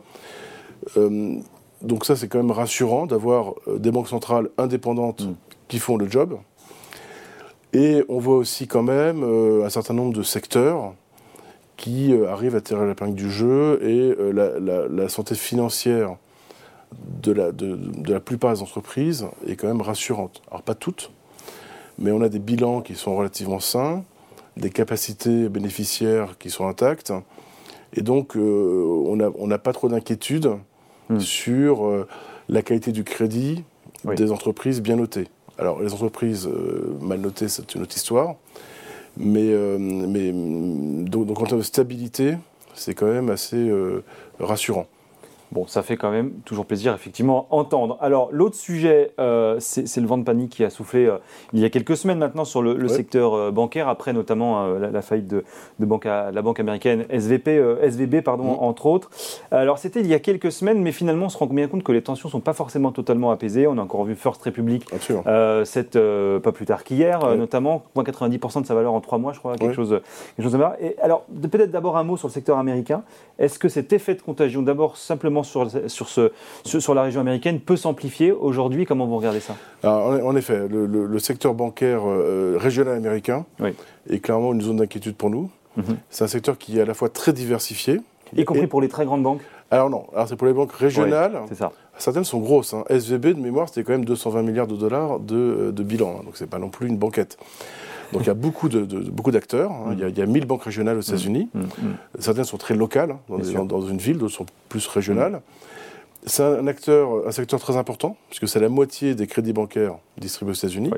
Euh, 0.97 1.35
donc 1.83 2.07
ça, 2.07 2.17
c'est 2.17 2.29
quand 2.29 2.39
même 2.39 2.51
rassurant 2.51 3.05
d'avoir 3.05 3.53
euh, 3.67 3.79
des 3.79 3.91
banques 3.91 4.09
centrales 4.09 4.49
indépendantes 4.57 5.27
mm. 5.27 5.35
qui 5.69 5.79
font 5.79 5.99
le 5.99 6.11
job. 6.11 6.39
Et 7.75 8.03
on 8.09 8.21
voit 8.21 8.37
aussi 8.37 8.67
quand 8.67 8.83
même 8.83 9.23
un 9.23 9.69
certain 9.69 9.93
nombre 9.93 10.15
de 10.15 10.23
secteurs 10.23 10.95
qui 11.77 12.15
arrivent 12.27 12.57
à 12.57 12.63
tirer 12.63 12.87
la 12.87 12.95
pingue 12.95 13.15
du 13.15 13.31
jeu 13.31 13.79
et 13.83 14.17
la, 14.33 15.09
santé 15.11 15.35
financière 15.35 16.17
de 17.23 17.33
la, 17.33 17.53
de 17.53 18.11
la 18.11 18.21
plupart 18.21 18.55
des 18.55 18.63
entreprises 18.63 19.27
est 19.47 19.57
quand 19.57 19.69
même 19.69 19.83
rassurante. 19.83 20.41
Alors 20.51 20.63
pas 20.63 20.75
toutes, 20.75 21.11
mais 21.99 22.13
on 22.13 22.21
a 22.21 22.29
des 22.29 22.39
bilans 22.39 22.81
qui 22.81 22.95
sont 22.95 23.17
relativement 23.17 23.61
sains 23.61 24.05
des 24.59 24.71
capacités 24.71 25.49
bénéficiaires 25.49 26.37
qui 26.39 26.51
sont 26.51 26.67
intactes. 26.67 27.13
Et 27.95 28.03
donc, 28.03 28.37
euh, 28.37 28.85
on 29.39 29.47
n'a 29.47 29.59
pas 29.59 29.73
trop 29.73 29.89
d'inquiétude 29.89 30.51
hmm. 31.09 31.21
sur 31.21 31.87
euh, 31.87 32.07
la 32.49 32.63
qualité 32.63 32.93
du 32.93 33.05
crédit 33.05 33.65
des 34.05 34.31
entreprises 34.31 34.81
bien 34.81 34.97
notées. 34.97 35.29
Alors, 35.59 35.81
les 35.81 35.93
entreprises 35.93 36.47
euh, 36.47 36.97
mal 37.01 37.21
notées, 37.21 37.49
c'est 37.49 37.75
une 37.75 37.83
autre 37.83 37.97
histoire. 37.97 38.37
Mais, 39.17 39.53
mais 39.79 40.31
donc, 40.31 41.27
donc, 41.27 41.41
en 41.41 41.45
termes 41.45 41.59
de 41.59 41.65
stabilité, 41.65 42.37
c'est 42.75 42.95
quand 42.95 43.07
même 43.07 43.31
assez 43.31 43.69
rassurant. 44.39 44.87
Bon, 45.51 45.67
ça 45.67 45.83
fait 45.83 45.97
quand 45.97 46.11
même 46.11 46.33
toujours 46.45 46.67
plaisir, 46.67 46.93
effectivement, 46.93 47.47
entendre. 47.51 47.97
Alors, 48.01 48.29
l'autre 48.33 48.57
sujet, 48.57 49.13
euh, 49.19 49.57
c'est 49.61 50.01
le 50.01 50.07
vent 50.07 50.19
de 50.19 50.25
panique 50.25 50.51
qui 50.51 50.65
a 50.65 50.69
soufflé 50.69 51.07
euh, 51.07 51.17
il 51.55 51.61
y 51.61 51.65
a 51.65 51.71
quelques 51.71 51.97
semaines 51.97 52.19
maintenant 52.19 52.45
sur 52.45 52.61
le, 52.61 52.89
secteur 52.89 53.35
euh, 53.35 53.51
bancaire, 53.51 53.89
après 53.89 54.13
notamment 54.13 54.67
la, 54.67 55.03
faillite 55.03 55.27
de, 55.27 55.45
banque 55.79 56.05
la 56.05 56.43
banque 56.43 56.61
américaine 56.61 57.07
SVP, 57.09 57.63
SVB, 57.83 58.21
pardon, 58.23 58.45
mm. 58.45 58.63
entre 58.63 58.87
autres. 58.87 59.11
Alors, 59.51 59.79
c'était 59.79 60.01
il 60.01 60.07
y 60.07 60.15
a 60.15 60.19
quelques 60.19 60.53
semaines, 60.53 60.83
mais 60.83 60.93
finalement, 60.93 61.27
on 61.27 61.31
se 61.31 61.39
rend 61.39 61.47
bien 61.47 61.67
compte 61.67 61.83
que 61.83 61.93
les 61.93 62.03
tensions 62.03 62.29
ne 62.29 62.33
sont 62.33 62.41
pas 62.41 62.53
forcément 62.53 62.93
totalement 62.93 63.31
apaisées. 63.31 63.67
On 63.67 63.79
a 63.79 63.83
encore 63.83 64.05
vu 64.05 64.15
First 64.15 64.43
Republic, 64.43 64.85
cette, 65.65 65.99
pas 65.99 66.53
plus 66.53 66.67
tard 66.67 66.85
qu'hier, 66.85 67.37
notamment, 67.37 67.85
moins 67.95 68.05
90% 68.05 68.63
de 68.63 68.67
sa 68.67 68.75
valeur 68.75 68.93
en 68.93 69.01
trois 69.01 69.19
mois, 69.19 69.33
je 69.33 69.39
crois, 69.39 69.57
quelque, 69.57 69.75
chose, 69.75 70.01
quelque 70.37 70.45
chose 70.45 70.53
de 70.53 70.59
Et 70.81 70.99
alors, 71.01 71.25
peut-être 71.51 71.71
d'abord 71.71 71.97
un 71.97 72.05
mot 72.05 72.19
sur 72.19 72.29
le 72.29 72.33
secteur 72.33 72.59
américain. 72.59 73.03
Est-ce 73.39 73.59
que 73.59 73.69
cet 73.69 73.93
effet 73.93 74.15
de 74.15 74.23
contagion, 74.23 74.63
d'abord 74.63 74.97
simplement 74.97 75.38
sur, 75.43 75.69
sur, 75.89 76.09
ce, 76.09 76.31
sur 76.65 76.95
la 76.95 77.03
région 77.03 77.21
américaine 77.21 77.61
peut 77.61 77.77
s'amplifier 77.77 78.33
aujourd'hui 78.33 78.87
Comment 78.87 79.07
vous 79.07 79.17
regardez 79.17 79.41
ça? 79.41 79.57
En 79.85 80.37
effet, 80.37 80.67
le, 80.69 81.19
secteur 81.19 81.55
bancaire 81.55 82.03
euh, 82.07 82.57
régional 82.59 82.97
américain 82.97 83.45
est 84.09 84.21
clairement 84.21 84.53
une 84.53 84.63
zone 84.63 84.77
d'inquiétude 84.77 85.17
pour 85.17 85.31
nous. 85.31 85.51
Mhm. 85.77 85.99
C'est 86.11 86.25
un 86.25 86.29
secteur 86.29 86.59
qui 86.59 86.79
est 86.79 86.83
à 86.83 86.85
la 86.85 86.95
fois 86.95 87.09
très 87.09 87.33
diversifié. 87.33 88.01
Y 88.37 88.45
compris 88.45 88.67
pour 88.67 88.81
les 88.81 88.89
très 88.89 89.05
grandes 89.05 89.23
banques? 89.23 89.41
Alors 89.71 89.91
non, 89.91 90.07
alors 90.15 90.29
c'est 90.29 90.37
pour 90.37 90.47
les 90.47 90.53
banques 90.53 90.73
régionales. 90.73 91.41
ça. 91.55 91.73
Certaines 91.99 92.25
sont 92.25 92.39
grosses. 92.39 92.75
Hein. 92.75 92.85
SVB, 92.89 93.35
de 93.35 93.41
mémoire, 93.41 93.69
c'était 93.69 93.83
quand 93.83 93.93
même 93.93 94.05
220 94.05 94.43
milliards 94.43 94.67
de 94.67 94.77
dollars 94.77 95.19
de, 95.19 95.73
de 95.75 95.83
bilan. 95.83 96.19
Hein. 96.19 96.25
donc 96.25 96.37
c'est 96.37 96.49
pas 96.49 96.59
non 96.59 96.69
plus 96.69 96.89
une 96.89 96.97
banquette. 96.97 97.37
Donc 98.13 98.23
il 98.23 98.27
y 98.27 98.31
a 98.31 98.35
beaucoup 98.35 98.69
de, 98.69 98.81
beaucoup 99.11 99.31
d'acteurs. 99.31 99.71
Hein. 99.71 99.97
Il, 99.99 100.19
y 100.19 100.23
a 100.23 100.27
1000 100.27 100.47
banques 100.47 100.65
régionales 100.65 100.97
aux 100.97 101.01
mm. 101.01 101.09
États-Unis. 101.09 101.49
Mm. 101.53 101.61
Mm. 101.61 101.67
Certaines 102.19 102.45
sont 102.45 102.59
très 102.59 102.75
locales, 102.75 103.13
hein, 103.13 103.39
dans, 103.55 103.65
dans, 103.65 103.83
une 103.83 103.99
ville, 103.99 104.19
d'autres 104.19 104.35
sont 104.35 104.47
plus 104.69 104.87
régionales. 104.87 105.41
c'est 106.25 106.43
un, 106.43 106.67
acteur, 106.67 107.27
un 107.27 107.33
secteur 107.33 107.61
très 107.61 107.77
important, 107.77 108.17
puisque 108.29 108.49
c'est 108.49 108.61
la 108.61 108.69
moitié 108.69 109.15
des 109.15 109.27
crédits 109.27 109.53
bancaires 109.53 109.97
distribués 110.17 110.53
aux 110.53 110.57
États-Unis. 110.57 110.91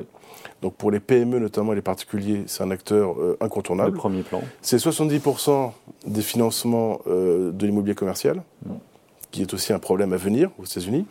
Donc 0.61 0.75
pour 0.75 0.91
les 0.91 0.99
PME, 0.99 1.39
notamment 1.39 1.73
les 1.73 1.81
particuliers, 1.81 2.43
c'est 2.45 2.63
un 2.63 2.71
acteur 2.71 3.19
euh, 3.19 3.37
incontournable. 3.41 3.91
Le 3.91 3.97
premier 3.97 4.21
plan. 4.21 4.41
C'est 4.61 4.77
70% 4.77 5.71
des 6.05 6.21
financements 6.21 6.99
euh, 7.07 7.51
de 7.51 7.65
l'immobilier 7.65 7.95
commercial, 7.95 8.43
mm. 8.65 8.71
qui 9.31 9.41
est 9.41 9.53
aussi 9.53 9.73
un 9.73 9.79
problème 9.79 10.13
à 10.13 10.17
venir 10.17 10.49
aux 10.59 10.65
États-Unis. 10.65 11.05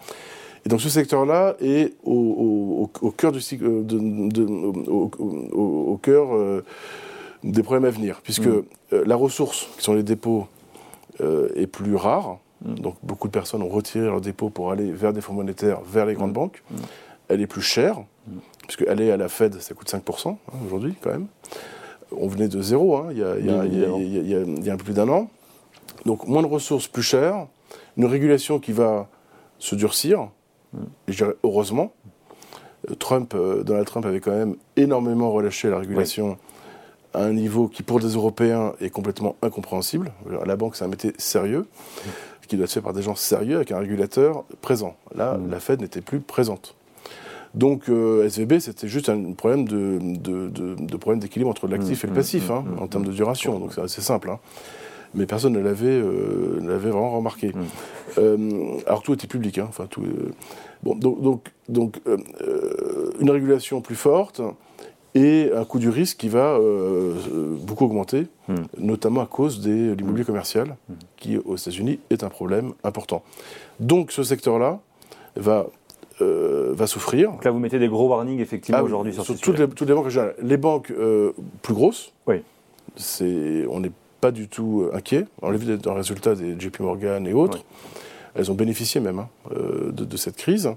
Et 0.64 0.68
donc 0.68 0.80
ce 0.80 0.88
secteur-là 0.88 1.56
est 1.60 1.94
au, 2.04 2.90
cœur, 3.16 3.32
du, 3.32 3.40
de, 3.40 4.42
au, 5.52 5.98
cœur 6.02 6.62
des 7.42 7.62
problèmes 7.62 7.86
à 7.86 7.90
venir, 7.90 8.20
puisque 8.22 8.46
mm. 8.46 8.64
la 9.06 9.16
ressource, 9.16 9.68
qui 9.78 9.84
sont 9.84 9.94
les 9.94 10.02
dépôts, 10.02 10.46
est 11.20 11.66
plus 11.66 11.96
rare. 11.96 12.38
Mm. 12.64 12.74
Donc 12.74 12.96
beaucoup 13.02 13.28
de 13.28 13.32
personnes 13.32 13.62
ont 13.62 13.68
retiré 13.68 14.06
leurs 14.06 14.20
dépôts 14.20 14.50
pour 14.50 14.70
aller 14.70 14.90
vers 14.92 15.12
des 15.12 15.20
fonds 15.20 15.32
monétaires, 15.32 15.80
vers 15.80 16.06
les 16.06 16.14
grandes 16.14 16.30
mm. 16.30 16.34
banques. 16.34 16.62
Elle 17.28 17.40
est 17.40 17.46
plus 17.46 17.62
chère, 17.62 17.96
puisque 18.62 18.86
aller 18.88 19.10
à 19.10 19.16
la 19.16 19.28
Fed, 19.28 19.60
ça 19.60 19.74
coûte 19.74 19.90
5% 19.90 20.36
aujourd'hui 20.66 20.94
quand 21.00 21.10
même. 21.10 21.26
On 22.12 22.26
venait 22.26 22.48
de 22.48 22.60
zéro 22.60 22.96
hein, 22.96 23.08
il, 23.12 23.18
y 23.18 24.70
a, 24.70 24.72
un 24.72 24.76
peu 24.76 24.84
plus 24.84 24.94
d'un 24.94 25.08
an. 25.08 25.30
Donc 26.06 26.26
moins 26.26 26.42
de 26.42 26.46
ressources, 26.46 26.88
plus 26.88 27.02
chères, 27.02 27.46
une 27.96 28.06
régulation 28.06 28.58
qui 28.58 28.72
va 28.72 29.08
se 29.58 29.74
durcir, 29.74 30.28
heureusement. 31.44 31.92
Trump, 32.98 33.34
euh, 33.34 33.62
Donald 33.62 33.86
Trump 33.86 34.06
avait 34.06 34.20
quand 34.20 34.30
même 34.30 34.56
énormément 34.76 35.30
relâché 35.30 35.68
la 35.68 35.78
régulation 35.78 36.38
à 37.12 37.24
un 37.24 37.32
niveau 37.32 37.68
qui, 37.68 37.82
pour 37.82 38.00
des 38.00 38.08
Européens, 38.08 38.72
est 38.80 38.90
complètement 38.90 39.36
incompréhensible. 39.42 40.12
La 40.46 40.56
banque, 40.56 40.76
c'est 40.76 40.84
un 40.84 40.88
métier 40.88 41.12
sérieux 41.18 41.66
qui 42.48 42.56
doit 42.56 42.64
être 42.64 42.72
fait 42.72 42.80
par 42.80 42.92
des 42.92 43.02
gens 43.02 43.14
sérieux 43.14 43.56
avec 43.56 43.70
un 43.70 43.78
régulateur 43.78 44.44
présent. 44.60 44.96
Là, 45.14 45.34
mmh. 45.34 45.50
la 45.50 45.60
Fed 45.60 45.80
n'était 45.80 46.00
plus 46.00 46.20
présente. 46.20 46.74
Donc 47.54 47.88
euh, 47.88 48.26
SVB, 48.26 48.58
c'était 48.60 48.88
juste 48.88 49.08
un 49.08 49.32
problème 49.32 49.66
de, 49.66 49.98
de, 50.00 50.96
problème 50.96 51.20
d'équilibre 51.20 51.50
entre 51.50 51.66
l'actif 51.66 52.02
mmh, 52.02 52.06
et 52.06 52.08
le 52.08 52.12
mmh, 52.12 52.16
passif, 52.16 52.50
hein, 52.50 52.64
en 52.80 52.86
termes 52.86 53.04
de 53.04 53.12
duration. 53.12 53.58
Donc 53.58 53.72
c'est 53.74 53.80
assez 53.80 54.02
simple. 54.02 54.30
Hein. 54.30 54.38
Mais 55.14 55.26
personne 55.26 55.52
ne 55.52 55.60
l'avait, 55.60 55.86
euh, 55.88 56.58
vraiment 56.60 57.10
remarqué. 57.10 57.52
Euh, 58.18 58.78
alors 58.86 59.02
tout 59.02 59.12
était 59.12 59.26
public. 59.26 59.58
Hein, 59.58 59.66
enfin, 59.68 59.86
tout, 59.86 60.02
bon, 60.82 60.94
donc, 60.94 61.20
donc, 61.20 61.42
donc 61.68 62.00
une 63.20 63.30
régulation 63.30 63.80
plus 63.80 63.96
forte, 63.96 64.40
et 65.14 65.50
un 65.54 65.64
coût 65.64 65.78
du 65.78 65.88
risque 65.88 66.18
qui 66.18 66.28
va 66.28 66.56
euh, 66.56 67.14
beaucoup 67.62 67.84
augmenter, 67.84 68.26
hmm. 68.48 68.54
notamment 68.78 69.22
à 69.22 69.26
cause 69.26 69.60
de 69.60 69.92
l'immobilier 69.92 70.22
hmm. 70.22 70.26
commercial, 70.26 70.76
qui 71.16 71.36
aux 71.38 71.56
États-Unis 71.56 71.98
est 72.10 72.22
un 72.22 72.28
problème 72.28 72.72
important. 72.84 73.22
Donc 73.80 74.12
ce 74.12 74.22
secteur-là 74.22 74.80
va, 75.36 75.66
euh, 76.20 76.72
va 76.74 76.86
souffrir. 76.86 77.32
Donc 77.32 77.44
là, 77.44 77.50
vous 77.50 77.58
mettez 77.58 77.78
des 77.78 77.88
gros 77.88 78.08
warnings 78.08 78.40
effectivement 78.40 78.80
ah 78.80 78.84
aujourd'hui 78.84 79.12
sur, 79.12 79.24
toutes 79.24 79.58
les, 79.58 79.68
toutes 79.68 79.88
les 79.88 79.94
banques 79.94 80.12
Les 80.42 80.56
banques 80.56 80.92
euh, 80.92 81.32
plus 81.62 81.74
grosses, 81.74 82.12
oui. 82.26 82.42
on 83.68 83.80
n'est 83.80 83.92
pas 84.20 84.30
du 84.30 84.48
tout 84.48 84.88
inquiet. 84.92 85.26
On 85.42 85.50
l'a 85.50 85.56
vu 85.56 85.76
dans 85.76 85.92
le 85.92 85.98
résultat 85.98 86.34
des 86.34 86.58
JP 86.58 86.80
Morgan 86.80 87.26
et 87.26 87.32
autres. 87.32 87.64
Elles 88.34 88.50
ont 88.50 88.54
bénéficié 88.54 89.00
même 89.00 89.18
hein, 89.18 89.28
de, 89.50 90.04
de, 90.04 90.16
cette 90.16 90.36
crise. 90.36 90.70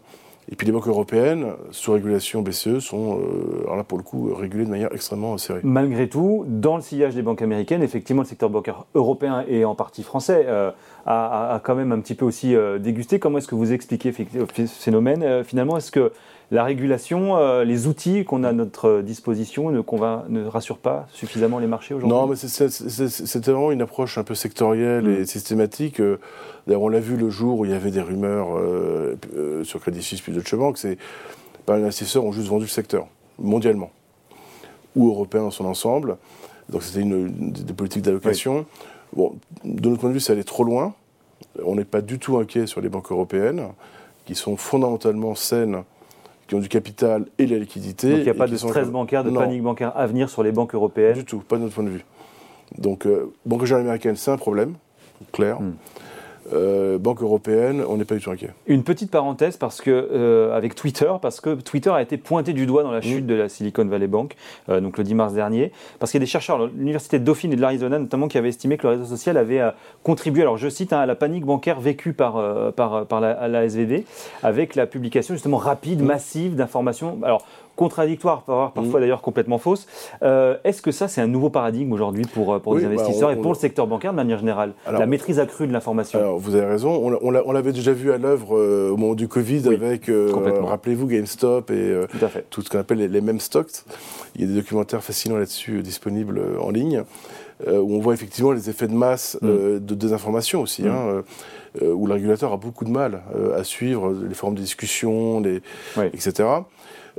Et 0.52 0.56
puis 0.56 0.68
les 0.68 0.74
banques 0.74 0.88
européennes, 0.88 1.54
sous 1.72 1.94
régulation 1.94 2.42
BCE, 2.42 2.80
sont, 2.80 3.20
euh, 3.20 3.76
là 3.76 3.84
pour 3.84 3.98
le 3.98 4.04
coup, 4.04 4.34
régulées 4.34 4.66
de 4.66 4.70
manière 4.70 4.94
extrêmement 4.94 5.38
serrée. 5.38 5.62
Malgré 5.64 6.10
tout, 6.10 6.46
dans 6.48 6.76
le 6.76 6.82
sillage 6.82 7.16
des 7.16 7.22
banques 7.22 7.42
américaines, 7.42 7.82
effectivement, 7.82 8.24
le 8.24 8.28
secteur 8.28 8.50
bancaire 8.50 8.86
européen 8.94 9.46
et 9.48 9.64
en 9.64 9.74
partie 9.74 10.04
français 10.04 10.46
euh, 10.48 10.72
a, 11.06 11.62
quand 11.64 11.76
même 11.76 11.92
un 11.94 12.00
petit 12.00 12.16
peu 12.16 12.26
aussi 12.26 12.56
euh, 12.56 12.78
dégusté. 12.78 13.20
Comment 13.20 13.38
est-ce 13.38 13.48
que 13.48 13.56
vous 13.56 13.72
expliquez 13.72 14.12
ce 14.12 14.66
phénomène 14.68 15.44
Finalement, 15.44 15.78
est-ce 15.78 15.92
que 15.92 16.12
la 16.54 16.64
régulation, 16.64 17.36
euh, 17.38 17.64
les 17.64 17.88
outils 17.88 18.26
qu'on 18.26 18.44
a 18.44 18.50
à 18.50 18.54
notre 18.54 19.02
disposition 19.02 19.72
ne, 19.72 19.80
ne 20.30 20.46
rassurent 20.46 20.78
pas 20.78 21.08
suffisamment 21.12 21.58
les 21.58 21.66
marchés 21.66 21.96
aujourd'hui? 21.96 22.16
Non, 22.16 22.28
mais 22.28 22.36
c'était 22.36 23.52
vraiment 23.52 23.72
une 23.72 23.82
approche 23.82 24.20
un 24.20 24.24
peu 24.24 24.36
sectorielle 24.36 25.08
et 25.08 25.22
mm. 25.22 25.26
systématique. 25.26 26.00
Euh, 26.00 26.20
d'ailleurs, 26.68 26.84
on 26.84 26.90
l'a 26.90 27.00
vu 27.00 27.18
le 27.18 27.32
jour 27.32 27.58
où 27.58 27.66
il 27.66 27.72
y 27.72 27.74
avait 27.74 27.90
des 27.90 28.02
rumeurs 28.02 28.56
euh, 28.56 29.16
sur 29.64 29.80
Crédit 29.82 30.04
Suisse 30.04 30.22
puis 30.22 30.32
Deutsche 30.32 30.54
Bank, 30.54 30.78
c'est 30.78 31.00
pas 31.66 31.78
les 31.78 31.84
investisseurs 31.84 32.24
ont 32.24 32.32
juste 32.32 32.50
vendu 32.50 32.66
le 32.66 32.70
secteur, 32.70 33.08
mondialement, 33.40 33.90
ou 34.96 35.10
européen 35.10 35.42
dans 35.42 35.52
son 35.52 35.66
ensemble. 35.66 36.18
Donc 36.70 36.84
c'était 36.84 37.02
une, 37.02 37.52
des 37.52 37.74
politiques 37.74 38.04
d'allocation. 38.04 38.68
Bon, 39.16 39.34
de 39.64 39.90
notre 39.90 40.02
point 40.02 40.10
de 40.10 40.14
vue, 40.14 40.20
ça 40.20 40.34
allait 40.34 40.44
trop 40.44 40.64
loin. 40.64 40.94
On 41.66 41.74
n'est 41.74 41.84
pas 41.84 42.02
du 42.02 42.20
tout 42.20 42.38
inquiet 42.38 42.68
sur 42.68 42.80
les 42.80 42.90
banques 42.90 43.12
européennes, 43.12 43.70
qui 44.26 44.36
sont 44.36 44.56
fondamentalement 44.56 45.34
saines 45.34 45.84
qui 46.54 46.58
ont 46.58 46.62
du 46.62 46.70
capital 46.70 47.26
et 47.40 47.48
la 47.48 47.58
liquidité. 47.58 48.10
Donc 48.10 48.20
il 48.20 48.24
n'y 48.24 48.30
a 48.30 48.34
pas 48.36 48.48
de 48.48 48.56
stress 48.56 48.88
bancaire, 48.90 49.24
de 49.24 49.32
panique 49.32 49.64
bancaire 49.64 49.92
à 49.96 50.06
venir 50.06 50.30
sur 50.30 50.44
les 50.44 50.52
banques 50.52 50.76
européennes 50.76 51.16
Du 51.16 51.26
tout, 51.26 51.40
pas 51.40 51.58
de 51.58 51.64
notre 51.64 51.74
point 51.74 51.84
de 51.84 51.90
vue. 51.90 52.06
Donc, 52.78 53.08
euh, 53.08 53.34
Banque 53.46 53.66
Générale 53.66 53.86
américaine, 53.86 54.16
c'est 54.16 54.32
un 54.32 54.38
problème, 54.38 54.76
clair. 55.32 55.60
Hmm. 55.60 55.74
Euh, 56.52 56.98
banque 56.98 57.22
européenne, 57.22 57.84
on 57.88 57.98
n'est 57.98 58.06
pas 58.06 58.16
du 58.16 58.22
tout 58.22 58.32
inquiet. 58.32 58.50
Une 58.68 58.84
petite 58.84 59.10
parenthèse 59.10 59.56
parce 59.56 59.80
que 59.80 59.90
euh, 59.92 60.56
avec 60.56 60.76
Twitter, 60.76 61.12
parce 61.22 61.40
que 61.40 61.56
Twitter 61.56 61.90
a 61.90 62.02
été 62.02 62.18
pointé 62.18 62.52
du 62.52 62.66
doigt 62.66 62.84
dans 62.84 62.92
la 62.92 63.02
chute 63.02 63.24
mm. 63.24 63.28
de 63.28 63.34
la 63.36 63.50
Silicon 63.50 63.86
Valley 63.86 64.08
Bank, 64.08 64.36
euh, 64.68 64.82
donc 64.82 64.98
le 64.98 65.04
10 65.04 65.16
mars 65.16 65.34
dernier, 65.34 65.72
parce 66.00 66.12
qu'il 66.12 66.20
y 66.20 66.24
a 66.24 66.26
des 66.26 66.30
chercheurs, 66.30 66.68
l'université 66.68 67.20
de 67.20 67.24
Dauphine 67.24 67.54
et 67.54 67.56
de 67.56 67.62
l'Arizona 67.62 67.98
notamment, 67.98 68.28
qui 68.28 68.38
avaient 68.38 68.50
estimé 68.50 68.78
que 68.78 68.88
le 68.88 68.94
réseau 68.94 69.06
social 69.06 69.38
avait 69.38 69.62
contribué, 70.04 70.42
alors 70.42 70.58
je 70.58 70.68
cite, 70.68 70.92
hein, 70.92 71.00
à 71.00 71.06
la 71.06 71.16
panique 71.16 71.46
bancaire 71.46 71.80
vécue 71.80 72.14
par, 72.14 72.74
par, 72.74 73.06
par 73.06 73.22
la, 73.22 73.48
la, 73.48 73.64
SVD, 73.64 74.06
avec 74.42 74.76
la 74.76 74.86
publication 74.86 75.36
justement 75.36 75.58
rapide, 75.58 76.02
mm. 76.02 76.06
massive 76.06 76.56
d'informations. 76.56 77.20
Alors 77.24 77.46
contradictoire, 77.76 78.44
parfois 78.44 78.84
mm. 78.84 79.02
d'ailleurs 79.02 79.22
complètement 79.22 79.58
fausse. 79.58 79.88
Euh, 80.22 80.58
est-ce 80.64 80.82
que 80.82 80.92
ça, 80.92 81.08
c'est 81.08 81.22
un 81.22 81.28
nouveau 81.28 81.50
paradigme 81.50 81.92
aujourd'hui 81.92 82.26
pour, 82.26 82.54
euh, 82.54 82.60
pour 82.60 82.76
les 82.76 82.84
bah, 82.84 82.90
investisseurs 82.90 83.32
et 83.32 83.36
pour 83.36 83.52
le 83.52 83.58
secteur 83.58 83.88
bancaire 83.88 84.12
de 84.12 84.18
manière 84.18 84.40
générale 84.40 84.74
La 84.90 85.06
maîtrise 85.06 85.40
accrue 85.40 85.68
de 85.68 85.74
l'information? 85.74 86.38
vous 86.38 86.56
avez 86.56 86.66
raison. 86.66 87.18
On, 87.22 87.32
l'avait 87.52 87.72
déjà 87.72 87.94
vu 87.94 88.12
à 88.12 88.18
l'œuvre 88.18 88.58
euh, 88.58 88.90
au 88.92 88.98
moment 88.98 89.16
du 89.16 89.28
Covid 89.28 89.68
avec, 89.68 90.10
rappelez-vous, 90.64 91.08
GameStop 91.08 91.72
et 91.72 91.94
tout, 92.50 92.62
ce 92.62 92.70
qu'on 92.70 92.80
appelle 92.80 93.00
les, 93.00 93.22
mêmes 93.22 93.40
stocks. 93.40 93.72
Il 94.36 94.42
y 94.42 94.44
a 94.44 94.48
des 94.48 94.56
documentaires 94.56 95.04
fascinants 95.04 95.38
là-dessus 95.38 95.82
disponibles 95.82 96.42
en 96.60 96.70
ligne. 96.70 97.04
où 97.68 97.96
on 97.96 98.00
voit 98.00 98.14
effectivement 98.14 98.52
les 98.52 98.70
effets 98.70 98.88
de 98.88 98.94
masse 98.94 99.38
mm. 99.42 99.80
de 99.80 99.96
désinformation 99.96 100.62
aussi, 100.62 100.84
mm. 100.84 100.88
hein, 100.88 101.24
où 101.82 102.06
le 102.06 102.14
régulateur 102.14 102.52
a 102.54 102.58
beaucoup 102.58 102.86
de 102.86 102.92
mal 102.92 103.22
à 103.56 103.64
suivre 103.64 104.14
les 104.14 104.36
formes 104.36 104.56
de 104.56 104.62
discussion, 104.62 105.40
les, 105.40 105.62
etc. 106.14 106.44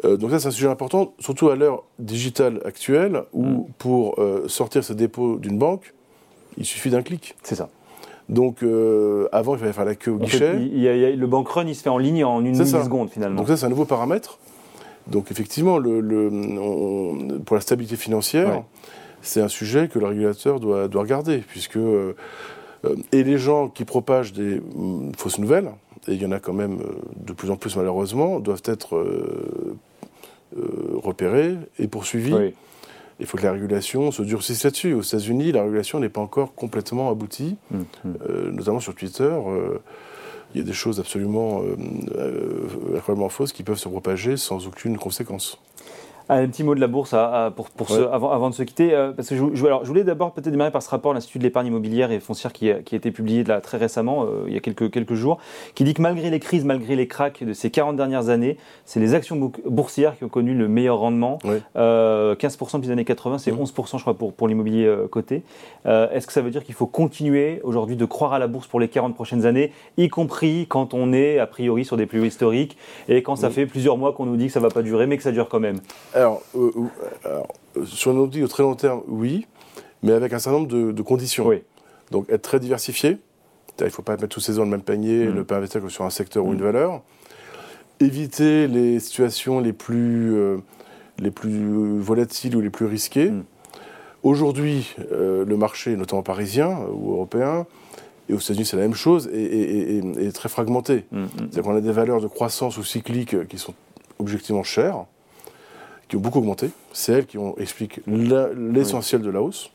Euh, 0.05 0.17
donc 0.17 0.31
ça, 0.31 0.41
c'est 0.41 0.49
un 0.49 0.53
sujet 0.53 0.69
important, 0.69 1.15
surtout 1.19 1.51
à 1.51 1.57
l'heure 1.57 1.85
digitale 1.99 2.61
actuelle, 2.65 3.23
où 3.33 3.45
mm. 3.45 3.67
pour 3.79 4.19
euh, 4.19 4.49
sortir 4.49 4.83
ce 4.83 4.93
dépôt 4.93 5.37
d'une 5.37 5.59
banque, 5.59 5.95
il 6.57 6.65
suffit 6.65 6.91
d'un 6.91 7.03
clic. 7.03 7.37
C'est 7.43 7.55
ça. 7.55 7.69
Donc 8.29 8.63
euh, 8.63 9.29
avant, 9.33 9.55
il 9.55 9.59
fallait 9.59 9.73
faire 9.73 9.85
la 9.85 9.95
queue 9.95 10.13
au 10.13 10.19
guichet. 10.19 10.55
le 10.55 11.27
bank 11.27 11.49
run, 11.49 11.67
il 11.67 11.75
se 11.75 11.83
fait 11.83 11.91
en 11.91 11.99
ligne 11.99 12.25
en 12.25 12.45
une 12.45 12.57
milliseconde 12.57 13.11
finalement. 13.11 13.37
Donc 13.37 13.49
ça, 13.49 13.57
c'est 13.57 13.67
un 13.67 13.71
nouveau 13.71 13.85
paramètre. 13.85 14.39
Donc 15.07 15.31
effectivement, 15.31 15.77
le, 15.77 17.39
pour 17.45 17.57
la 17.57 17.61
stabilité 17.61 17.97
financière, 17.97 18.63
c'est 19.21 19.43
un 19.43 19.49
sujet 19.49 19.89
que 19.89 19.99
le 19.99 20.07
régulateur 20.07 20.61
doit, 20.61 20.89
doit 20.89 21.03
regarder, 21.03 21.39
puisque 21.39 21.79
et 23.13 23.23
les 23.23 23.37
gens 23.37 23.69
qui 23.69 23.85
propagent 23.85 24.33
des 24.33 24.61
mm, 24.61 25.13
fausses 25.17 25.39
nouvelles, 25.39 25.71
et 26.09 26.15
il 26.15 26.23
y 26.23 26.27
en 26.27 26.33
a 26.33 26.41
quand 26.41 26.53
même 26.53 26.81
euh, 26.81 26.93
de 27.17 27.33
plus 27.33 27.51
en 27.51 27.57
plus 27.57 27.77
malheureusement, 27.77 28.41
doivent 28.41 28.63
être 28.65 28.97
euh, 28.97 29.77
euh, 30.57 30.63
repérés 30.95 31.57
et 31.79 31.89
poursuivis. 31.89 32.35
Il 33.21 33.27
faut 33.27 33.39
que 33.39 33.45
la 33.45 33.53
régulation 33.53 34.11
se 34.11 34.23
durcisse 34.23 34.65
là-dessus. 34.65 34.93
Aux 34.93 35.03
États-Unis, 35.03 35.53
la 35.53 35.63
régulation 35.63 36.01
n'est 36.01 36.09
pas 36.09 36.21
encore 36.21 36.53
complètement 36.55 37.11
aboutie, 37.11 37.57
mmh, 37.71 37.79
mmh. 37.79 38.49
notamment 38.51 38.81
sur 38.81 38.93
Twitter. 38.93 39.33
il 40.53 40.59
y 40.59 40.61
a 40.61 40.67
des 40.67 40.73
choses 40.73 40.99
absolument, 40.99 41.63
incroyablement 42.93 43.29
fausses 43.29 43.53
qui 43.53 43.63
peuvent 43.63 43.79
se 43.79 43.89
propager 43.89 44.37
sans 44.37 44.67
aucune 44.67 44.99
conséquence. 44.99 45.61
Un 46.31 46.47
petit 46.49 46.65
mot 46.65 46.75
de 46.75 46.81
la 46.81 46.87
bourse 46.87 47.15
pour, 47.55 47.69
pour 47.69 47.93
avant, 47.93 48.31
avant, 48.31 48.49
de 48.49 48.55
se 48.55 48.63
quitter. 48.63 48.95
Euh, 48.95 49.13
parce 49.13 49.29
que 49.29 49.37
je, 49.37 49.67
alors, 49.67 49.85
je 49.85 49.89
voulais 49.89 50.05
d'abord 50.05 50.33
peut-être 50.33 50.51
démarrer 50.51 50.71
par 50.71 50.83
ce 50.83 50.89
rapport 50.89 51.11
à 51.11 51.15
l'Institut 51.15 51.39
de 51.39 51.45
l'épargne 51.45 51.67
immobilière 51.67 52.11
et 52.11 52.19
foncière 52.19 52.53
qui, 52.53 52.71
a, 52.71 52.77
qui 52.77 52.95
a 52.95 52.99
été 52.99 53.11
publié 53.11 53.45
là, 53.45 53.61
très 53.61 53.77
récemment, 53.77 54.25
euh, 54.25 54.45
il 54.47 54.55
y 54.55 54.57
a 54.57 54.61
quelques, 54.61 54.91
quelques 54.91 55.15
jours, 55.15 55.39
qui 55.75 55.85
dit 55.85 55.93
que 55.93 56.01
malgré 56.01 56.31
les 56.31 56.41
crises, 56.41 56.65
malgré 56.65 56.97
les 56.97 57.07
cracks 57.09 57.45
de 57.45 57.53
ces 57.53 57.71
40 57.71 57.97
dernières 57.97 58.31
années, 58.31 58.57
c'est 58.87 59.01
les 59.01 59.15
actions 59.15 59.53
boursières 59.67 60.17
qui 60.17 60.25
ont 60.25 60.31
connu 60.31 60.55
le 60.55 60.67
meilleur 60.67 60.99
rendement. 60.99 61.39
15% 61.45 61.59
euh, 61.77 62.35
depuis 62.37 62.87
les 62.87 62.91
années 62.93 63.05
80, 63.05 63.39
c'est 63.39 63.53
11% 63.53 63.99
je 63.99 64.03
crois 64.03 64.15
pour, 64.15 64.33
pour 64.33 64.49
l'immobilier 64.49 64.93
coté. 65.11 65.43
Est-ce 65.85 66.27
que 66.27 66.33
ça 66.33 66.41
veut 66.41 66.51
dire 66.51 66.65
qu'il 66.65 66.75
faut 66.75 66.87
continuer 66.87 67.61
aujourd'hui 67.65 67.97
de 67.97 68.05
croire 68.05 68.33
à 68.33 68.39
la 68.39 68.47
bourse 68.47 68.67
pour 68.67 68.81
les 68.81 68.89
40 68.89 69.15
prochaines 69.15 69.45
années, 69.45 69.73
y 69.99 70.09
compris 70.09 70.67
quand 70.69 70.95
on 70.95 71.13
est 71.13 71.39
a 71.39 71.47
priori 71.47 71.85
sur 71.85 71.97
des 71.97 72.07
plus 72.07 72.21
hauts 72.21 72.25
historiques 72.25 72.79
et 73.09 73.23
quand 73.23 73.37
ça 73.37 73.51
fait 73.51 73.67
plusieurs 73.67 73.99
mois 73.99 74.13
qu'on 74.13 74.27
nous 74.27 74.37
dit 74.37 74.47
que 74.47 74.53
ça 74.53 74.61
ne 74.61 74.65
va 74.65 74.71
pas 74.71 74.83
durer 74.83 75.07
mais 75.07 75.17
que 75.17 75.23
ça 75.23 75.33
dure 75.33 75.49
quand 75.49 75.61
même? 75.61 75.81
Alors, 76.15 76.43
euh, 76.57 76.71
euh, 77.27 77.43
sur 77.85 78.13
un 78.13 78.17
optique 78.19 78.43
de 78.43 78.47
très 78.47 78.63
long 78.63 78.75
terme, 78.75 79.03
oui, 79.09 79.47
mais 80.03 80.13
avec 80.13 80.33
un 80.33 80.39
certain 80.39 80.59
nombre 80.59 80.93
de, 80.93 81.03
conditions. 81.03 81.51
Donc, 82.11 82.31
être 82.31 82.43
très 82.43 82.61
diversifié, 82.61 83.19
Il 83.81 83.85
ne 83.85 83.91
faut 83.91 84.03
pas 84.03 84.13
mettre 84.13 84.29
tous 84.29 84.41
ses 84.41 84.53
œufs 84.53 84.59
dans 84.59 84.65
le 84.65 84.71
même 84.71 84.83
panier, 84.83 85.27
mm. 85.27 85.35
ne 85.35 85.43
pas 85.43 85.57
investir 85.57 85.83
que 85.83 85.89
sur 85.89 86.05
un 86.05 86.11
secteur 86.11 86.47
ou 86.47 86.53
une 86.53 86.63
valeur. 86.63 87.03
Éviter 88.01 88.69
les 88.69 89.01
situations 89.01 89.61
les 89.61 89.73
plus, 89.73 90.37
les 91.19 91.31
plus 91.31 91.99
volatiles 91.99 92.57
ou 92.57 92.61
les 92.61 92.71
plus 92.71 92.87
risquées. 92.87 93.33
Aujourd'hui, 94.23 94.95
le 95.11 95.57
marché, 95.57 95.97
notamment 95.97 96.23
parisien 96.23 96.79
ou 96.93 97.13
européen, 97.13 97.67
et 98.29 98.35
aux 98.35 98.39
États-Unis, 98.39 98.65
c'est 98.65 98.77
la 98.77 98.83
même 98.83 98.95
chose, 98.95 99.29
et, 99.33 100.31
très 100.33 100.49
fragmenté. 100.49 101.05
Mm, 101.11 101.23
mm. 101.23 101.29
C'est-à-dire 101.37 101.63
qu'on 101.63 101.77
a 101.77 101.81
des 101.81 101.93
valeurs 101.93 102.21
de 102.21 102.29
croissance 102.29 102.79
ou 102.79 102.85
cycliques 102.85 103.49
qui 103.49 103.59
sont 103.59 103.75
objectivement 104.19 104.63
chères, 104.63 105.07
qui 106.09 106.17
ont 106.17 106.21
beaucoup 106.21 106.39
augmenté. 106.39 106.71
C'est 106.93 107.13
elles 107.13 107.27
qui 107.27 107.39
ont, 107.39 107.57
expliquent 107.59 108.01
l'essentiel 108.07 109.23
de 109.23 109.31
la 109.31 109.43
hausse, 109.43 109.71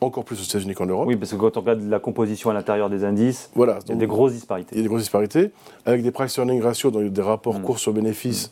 encore 0.00 0.24
plus 0.24 0.40
aux 0.40 0.44
États-Unis 0.44 0.74
qu'en 0.74 0.86
Europe. 0.86 1.06
Oui, 1.08 1.16
parce 1.16 1.32
que 1.32 1.36
quand 1.36 1.56
on 1.56 1.60
regarde 1.60 1.82
la 1.88 1.98
composition 1.98 2.50
à 2.50 2.54
l'intérieur 2.54 2.90
des 2.90 3.04
indices, 3.04 3.50
voilà, 3.54 3.78
il 3.86 3.90
y 3.90 3.92
a 3.92 3.96
des 3.96 4.06
grosses 4.06 4.32
disparités. 4.32 4.74
Il 4.74 4.78
y 4.78 4.80
a 4.80 4.82
des 4.82 4.88
grosses 4.88 5.02
disparités, 5.02 5.50
avec 5.86 6.02
des 6.02 6.10
price 6.10 6.36
earning 6.36 6.62
ratio, 6.62 6.90
donc 6.90 7.12
des 7.12 7.22
rapports 7.22 7.58
mm. 7.58 7.62
cours 7.62 7.78
sur 7.78 7.92
bénéfices, 7.92 8.50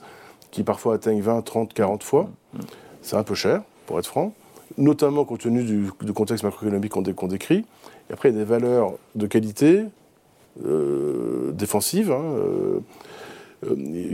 qui 0.50 0.62
parfois 0.62 0.94
atteignent 0.94 1.20
20, 1.20 1.42
30, 1.42 1.72
40 1.72 2.02
fois. 2.02 2.28
C'est 3.02 3.16
un 3.16 3.22
peu 3.22 3.34
cher, 3.34 3.62
pour 3.86 3.98
être 3.98 4.06
franc, 4.06 4.34
notamment 4.78 5.24
compte 5.24 5.40
tenu 5.40 5.64
du, 5.64 6.12
contexte 6.12 6.44
macroéconomique 6.44 6.92
qu'on 6.92 7.28
décrit. 7.28 7.64
Et 8.08 8.12
après, 8.12 8.30
il 8.30 8.32
y 8.32 8.36
a 8.36 8.38
des 8.40 8.44
valeurs 8.48 8.92
de 9.14 9.26
qualité 9.26 9.84
euh, 10.66 11.52
défensives 11.52 12.10
hein, 12.10 12.22
euh, 12.22 12.80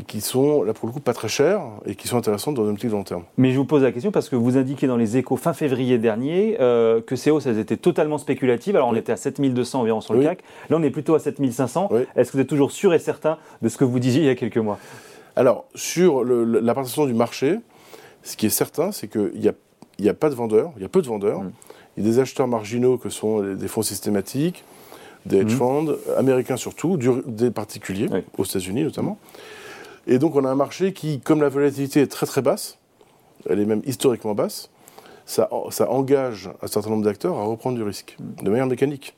qui 0.07 0.21
sont, 0.21 0.63
là 0.63 0.73
pour 0.73 0.89
le 0.89 0.93
coup, 0.93 1.01
pas 1.01 1.13
très 1.13 1.29
chères 1.29 1.63
et 1.87 1.95
qui 1.95 2.09
sont 2.09 2.17
intéressantes 2.17 2.55
dans 2.55 2.69
un 2.69 2.75
petit 2.75 2.89
long 2.89 3.05
terme. 3.05 3.25
Mais 3.37 3.53
je 3.53 3.59
vous 3.59 3.65
pose 3.65 3.83
la 3.83 3.93
question 3.93 4.11
parce 4.11 4.29
que 4.29 4.37
vous 4.37 4.57
indiquez 4.57 4.87
dans 4.87 4.97
les 4.97 5.17
échos 5.17 5.37
fin 5.37 5.53
février 5.53 5.99
dernier 5.99 6.57
que 6.59 7.15
ces 7.15 7.31
hausses, 7.31 7.47
elles 7.47 7.59
étaient 7.59 7.77
totalement 7.77 8.19
spéculatives. 8.19 8.75
Alors 8.77 8.89
on 8.89 8.95
était 8.95 9.13
à 9.13 9.17
7200 9.17 9.81
environ 9.83 10.01
sur 10.01 10.15
le 10.15 10.23
CAC. 10.23 10.43
Là, 10.69 10.77
on 10.79 10.83
est 10.83 10.91
plutôt 10.91 11.15
à 11.15 11.21
7500. 11.21 11.91
Est-ce 12.17 12.33
que 12.33 12.37
vous 12.37 12.43
êtes 12.43 12.49
toujours 12.49 12.73
sûr 12.73 12.93
et 12.93 12.99
certain 12.99 13.39
de 13.63 13.69
ce 13.69 13.77
que 13.77 13.85
vous 13.85 13.99
disiez 13.99 14.23
il 14.23 14.27
y 14.27 14.31
a 14.31 14.35
quelques 14.35 14.59
mois? 14.59 14.79
Alors, 15.37 15.67
sur 15.75 16.25
la 16.25 16.75
participation 16.75 17.07
du 17.07 17.15
marché, 17.15 17.59
ce 18.23 18.37
qui 18.37 18.47
est 18.47 18.51
certain, 18.51 18.91
c'est 18.91 19.07
qu'il 19.09 19.39
n'y 19.39 19.49
a, 19.49 20.11
a, 20.11 20.15
pas 20.15 20.31
de 20.31 20.35
vendeurs, 20.35 20.73
il 20.77 20.83
y 20.83 20.85
a 20.85 20.89
peu 20.89 21.03
de 21.03 21.07
vendeurs. 21.07 21.43
Mm. 21.43 21.53
Il 21.97 22.05
y 22.05 22.09
a 22.09 22.11
des 22.11 22.19
acheteurs 22.19 22.49
marginaux 22.49 22.99
que 22.99 23.09
sont 23.09 23.43
des 23.55 23.69
fonds 23.69 23.83
systématiques, 23.83 24.65
des 25.27 25.39
hedge 25.39 25.53
mhm. 25.53 25.59
funds, 25.59 25.97
américains 26.17 26.57
surtout, 26.57 26.97
des 26.97 27.51
particuliers, 27.51 28.09
aux 28.39 28.45
États-Unis 28.45 28.85
notamment. 28.85 29.19
Et 30.07 30.19
donc 30.19 30.37
on 30.37 30.45
a 30.45 30.51
un 30.51 30.55
marché 30.55 30.93
qui, 30.93 31.21
comme 31.21 31.41
la 31.41 31.49
volatilité 31.49 32.01
est 32.01 32.07
très 32.07 32.27
très 32.27 32.43
basse, 32.43 32.79
elle 33.49 33.61
est 33.61 33.65
même 33.65 33.83
historiquement 33.85 34.35
basse, 34.35 34.71
ça, 35.25 35.51
ça 35.71 35.91
engage 35.91 36.51
un 36.63 36.67
certain 36.69 36.91
nombre 36.91 37.05
d'acteurs 37.05 37.37
à 37.37 37.45
reprendre 37.45 37.77
du 37.77 37.83
risque, 37.83 38.17
de 38.21 38.49
manière 38.49 38.67
mécanique. 38.67 39.17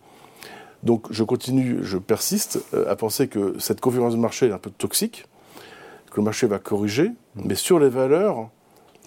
Donc 0.82 1.06
je 1.10 1.24
continue, 1.24 1.78
je 1.82 1.98
persiste 1.98 2.60
euh, 2.72 2.90
à 2.90 2.96
penser 2.96 3.28
que 3.28 3.56
cette 3.58 3.80
conférence 3.80 4.14
de 4.14 4.18
marché 4.18 4.46
est 4.46 4.52
un 4.52 4.58
peu 4.58 4.70
toxique, 4.70 5.26
que 6.10 6.16
le 6.16 6.22
marché 6.22 6.46
va 6.46 6.58
corriger, 6.58 7.08
mhm. 7.08 7.44
mais 7.44 7.54
sur 7.54 7.78
les 7.78 7.88
valeurs 7.90 8.48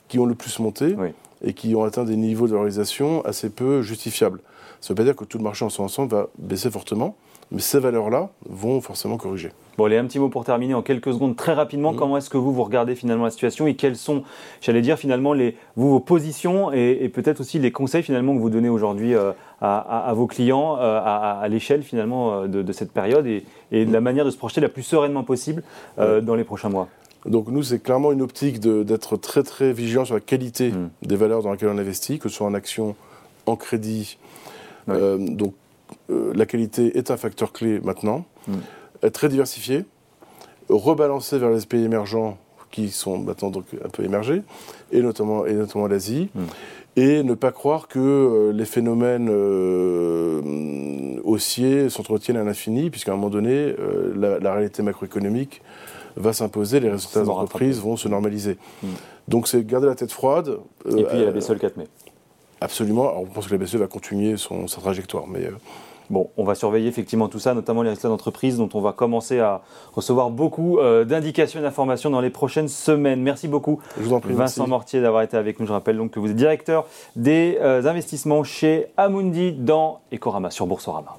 qui 0.08 0.20
ont 0.20 0.26
le 0.26 0.36
plus 0.36 0.60
monté, 0.60 0.96
et 1.44 1.54
qui 1.54 1.74
ont 1.74 1.84
atteint 1.84 2.04
des 2.04 2.18
niveaux 2.18 2.48
de 2.48 2.52
valorisation 2.52 3.24
assez 3.26 3.50
peu 3.50 3.82
justifiables. 3.82 4.42
Ça 4.82 4.94
ne 4.94 4.98
veut 4.98 5.04
pas 5.04 5.08
dire 5.12 5.16
que 5.16 5.26
tout 5.26 5.38
le 5.38 5.44
marché 5.44 5.64
en 5.64 5.70
son 5.70 5.84
ensemble 5.84 6.12
va 6.12 6.28
baisser 6.40 6.72
fortement, 6.72 7.16
mais 7.52 7.62
ces 7.62 7.80
valeurs-là 7.80 8.32
vont 8.50 8.82
forcément 8.82 9.18
corriger. 9.18 9.52
Bon, 9.78 9.86
allez, 9.86 9.98
un 9.98 10.06
petit 10.06 10.18
mot 10.18 10.30
pour 10.30 10.44
terminer 10.44 10.74
en 10.74 10.82
quelques 10.82 11.14
secondes, 11.14 11.36
très 11.36 11.54
rapidement. 11.54 11.94
Mm. 11.94 11.96
Comment 11.98 12.18
est-ce 12.18 12.32
que 12.32 12.38
vous, 12.38 12.52
vous 12.52 12.64
regardez 12.64 12.96
finalement 12.96 13.26
la 13.26 13.30
situation 13.30 13.68
et 13.68 13.76
quelles 13.76 13.96
sont, 13.96 14.24
j'allais 14.60 14.82
dire, 14.82 14.98
finalement, 14.98 15.34
les, 15.34 15.56
vous, 15.76 15.90
vos 15.90 16.00
positions 16.00 16.72
et, 16.72 17.10
peut-être 17.10 17.42
aussi 17.42 17.60
les 17.60 17.72
conseils 17.72 18.02
finalement 18.02 18.34
que 18.34 18.40
vous 18.40 18.50
donnez 18.50 18.70
aujourd'hui 18.70 19.14
euh, 19.14 19.34
à, 19.62 20.12
vos 20.16 20.26
clients 20.26 20.78
euh, 20.80 21.00
à, 21.04 21.48
l'échelle 21.48 21.84
finalement 21.84 22.44
euh, 22.44 22.48
de, 22.48 22.72
cette 22.74 22.92
période 22.92 23.28
et, 23.28 23.46
de 23.72 23.92
la 23.92 24.02
manière 24.02 24.26
de 24.26 24.32
se 24.32 24.38
projeter 24.38 24.62
la 24.62 24.70
plus 24.70 24.84
sereinement 24.84 25.24
possible 25.24 25.64
dans 25.98 26.36
les 26.36 26.44
prochains 26.44 26.70
mois? 26.70 26.88
Donc 27.28 27.50
nous, 27.50 27.62
c'est 27.62 27.80
clairement 27.80 28.12
une 28.12 28.24
optique 28.24 28.60
d'être 28.60 29.16
très 29.16 29.44
très 29.44 29.74
vigilant 29.74 30.06
sur 30.06 30.16
la 30.16 30.22
qualité 30.22 30.72
mm. 30.72 30.90
des 31.04 31.16
valeurs 31.16 31.44
dans 31.44 31.52
lesquelles 31.52 31.70
on 31.70 31.78
investit, 31.78 32.18
que 32.18 32.30
ce 32.30 32.38
soit 32.38 32.48
en 32.48 32.56
action, 32.56 32.96
en 33.46 33.56
crédit. 33.56 34.18
Euh, 34.90 35.18
donc 35.18 35.54
euh, 36.10 36.32
la 36.36 36.46
qualité 36.46 36.98
est 36.98 37.12
un 37.12 37.18
facteur 37.18 37.54
clé 37.54 37.80
maintenant. 37.84 38.26
Mm. 38.48 38.54
Être 39.04 39.14
très 39.14 39.30
diversifié, 39.30 39.86
rebalancer 40.70 41.38
vers 41.38 41.50
les 41.50 41.66
pays 41.66 41.84
émergents 41.84 42.38
qui 42.70 42.90
sont 42.90 43.18
maintenant 43.18 43.50
donc 43.50 43.66
un 43.84 43.90
peu 43.90 44.04
émergés, 44.04 44.44
et 44.92 45.02
notamment, 45.02 45.46
et 45.46 45.54
notamment 45.54 45.88
l'Asie. 45.88 46.30
Mm. 46.34 46.42
Et 46.98 47.24
ne 47.24 47.34
pas 47.36 47.52
croire 47.52 47.88
que 47.88 48.00
euh, 48.00 48.52
les 48.52 48.66
phénomènes 48.66 49.30
haussiers 51.24 51.90
s'entretiennent 51.90 52.38
à 52.38 52.44
l'infini, 52.44 52.90
puisqu'à 52.90 53.14
un 53.14 53.16
moment 53.16 53.30
donné, 53.30 53.74
la, 54.16 54.40
la, 54.40 54.54
réalité 54.54 54.84
macroéconomique 54.84 55.62
va 56.18 56.34
s'imposer, 56.34 56.80
les 56.80 56.90
résultats 56.90 57.24
d'entreprise 57.24 57.80
vont 57.80 57.96
se 57.96 58.08
normaliser. 58.08 58.58
Hmm. 58.84 58.88
Donc 59.28 59.48
c'est 59.48 59.66
garder 59.66 59.88
la 59.88 59.96
tête 59.96 60.12
froide. 60.12 60.60
Euh, 60.86 60.98
Et 60.98 61.04
puis 61.04 61.18
il 61.18 61.20
y 61.20 61.24
a 61.24 61.28
la 61.28 61.32
BCE 61.32 61.50
le 61.52 61.60
4 61.60 61.78
mai. 61.78 61.88
Absolument. 62.62 63.10
Alors, 63.10 63.22
on 63.22 63.26
pense 63.26 63.48
que 63.48 63.52
la 63.52 63.58
BCE 63.58 63.76
va 63.76 63.88
continuer 63.88 64.38
son, 64.38 64.68
sa 64.68 64.80
trajectoire. 64.82 65.28
Mais, 65.28 65.46
euh, 65.46 65.58
Bon, 66.10 66.30
on 66.36 66.44
va 66.44 66.56
surveiller 66.56 66.90
effectivement 66.90 67.30
tout 67.30 67.40
ça, 67.40 67.54
notamment 67.54 67.84
les 67.84 67.90
résultats 67.90 68.10
d'entreprise 68.10 68.58
dont 68.58 68.68
on 68.74 68.82
va 68.82 68.92
commencer 68.92 69.40
à 69.40 69.62
recevoir 69.94 70.30
beaucoup 70.30 70.78
euh, 70.78 71.06
d'indications 71.06 71.62
et 71.62 71.64
d'informations 71.64 72.10
dans 72.10 72.20
les 72.20 72.30
prochaines 72.30 72.68
semaines. 72.68 73.22
Merci 73.22 73.48
beaucoup, 73.48 73.80
Je 73.98 74.04
vous 74.04 74.12
en 74.12 74.20
prie, 74.20 74.34
Vincent 74.34 74.68
Mortier, 74.68 75.00
d'avoir 75.00 75.22
été 75.22 75.38
avec 75.38 75.62
nous. 75.62 75.68
Je 75.68 75.72
rappelle 75.72 75.96
donc 75.96 76.12
que 76.12 76.20
vous 76.20 76.30
êtes 76.30 76.36
directeur 76.36 76.86
des 77.16 77.58
investissements 77.62 78.44
chez 78.44 78.88
Amundi 78.98 79.54
dans 79.54 80.02
Ecorama 80.12 80.52
sur 80.52 80.68
Boursorama. 80.68 81.16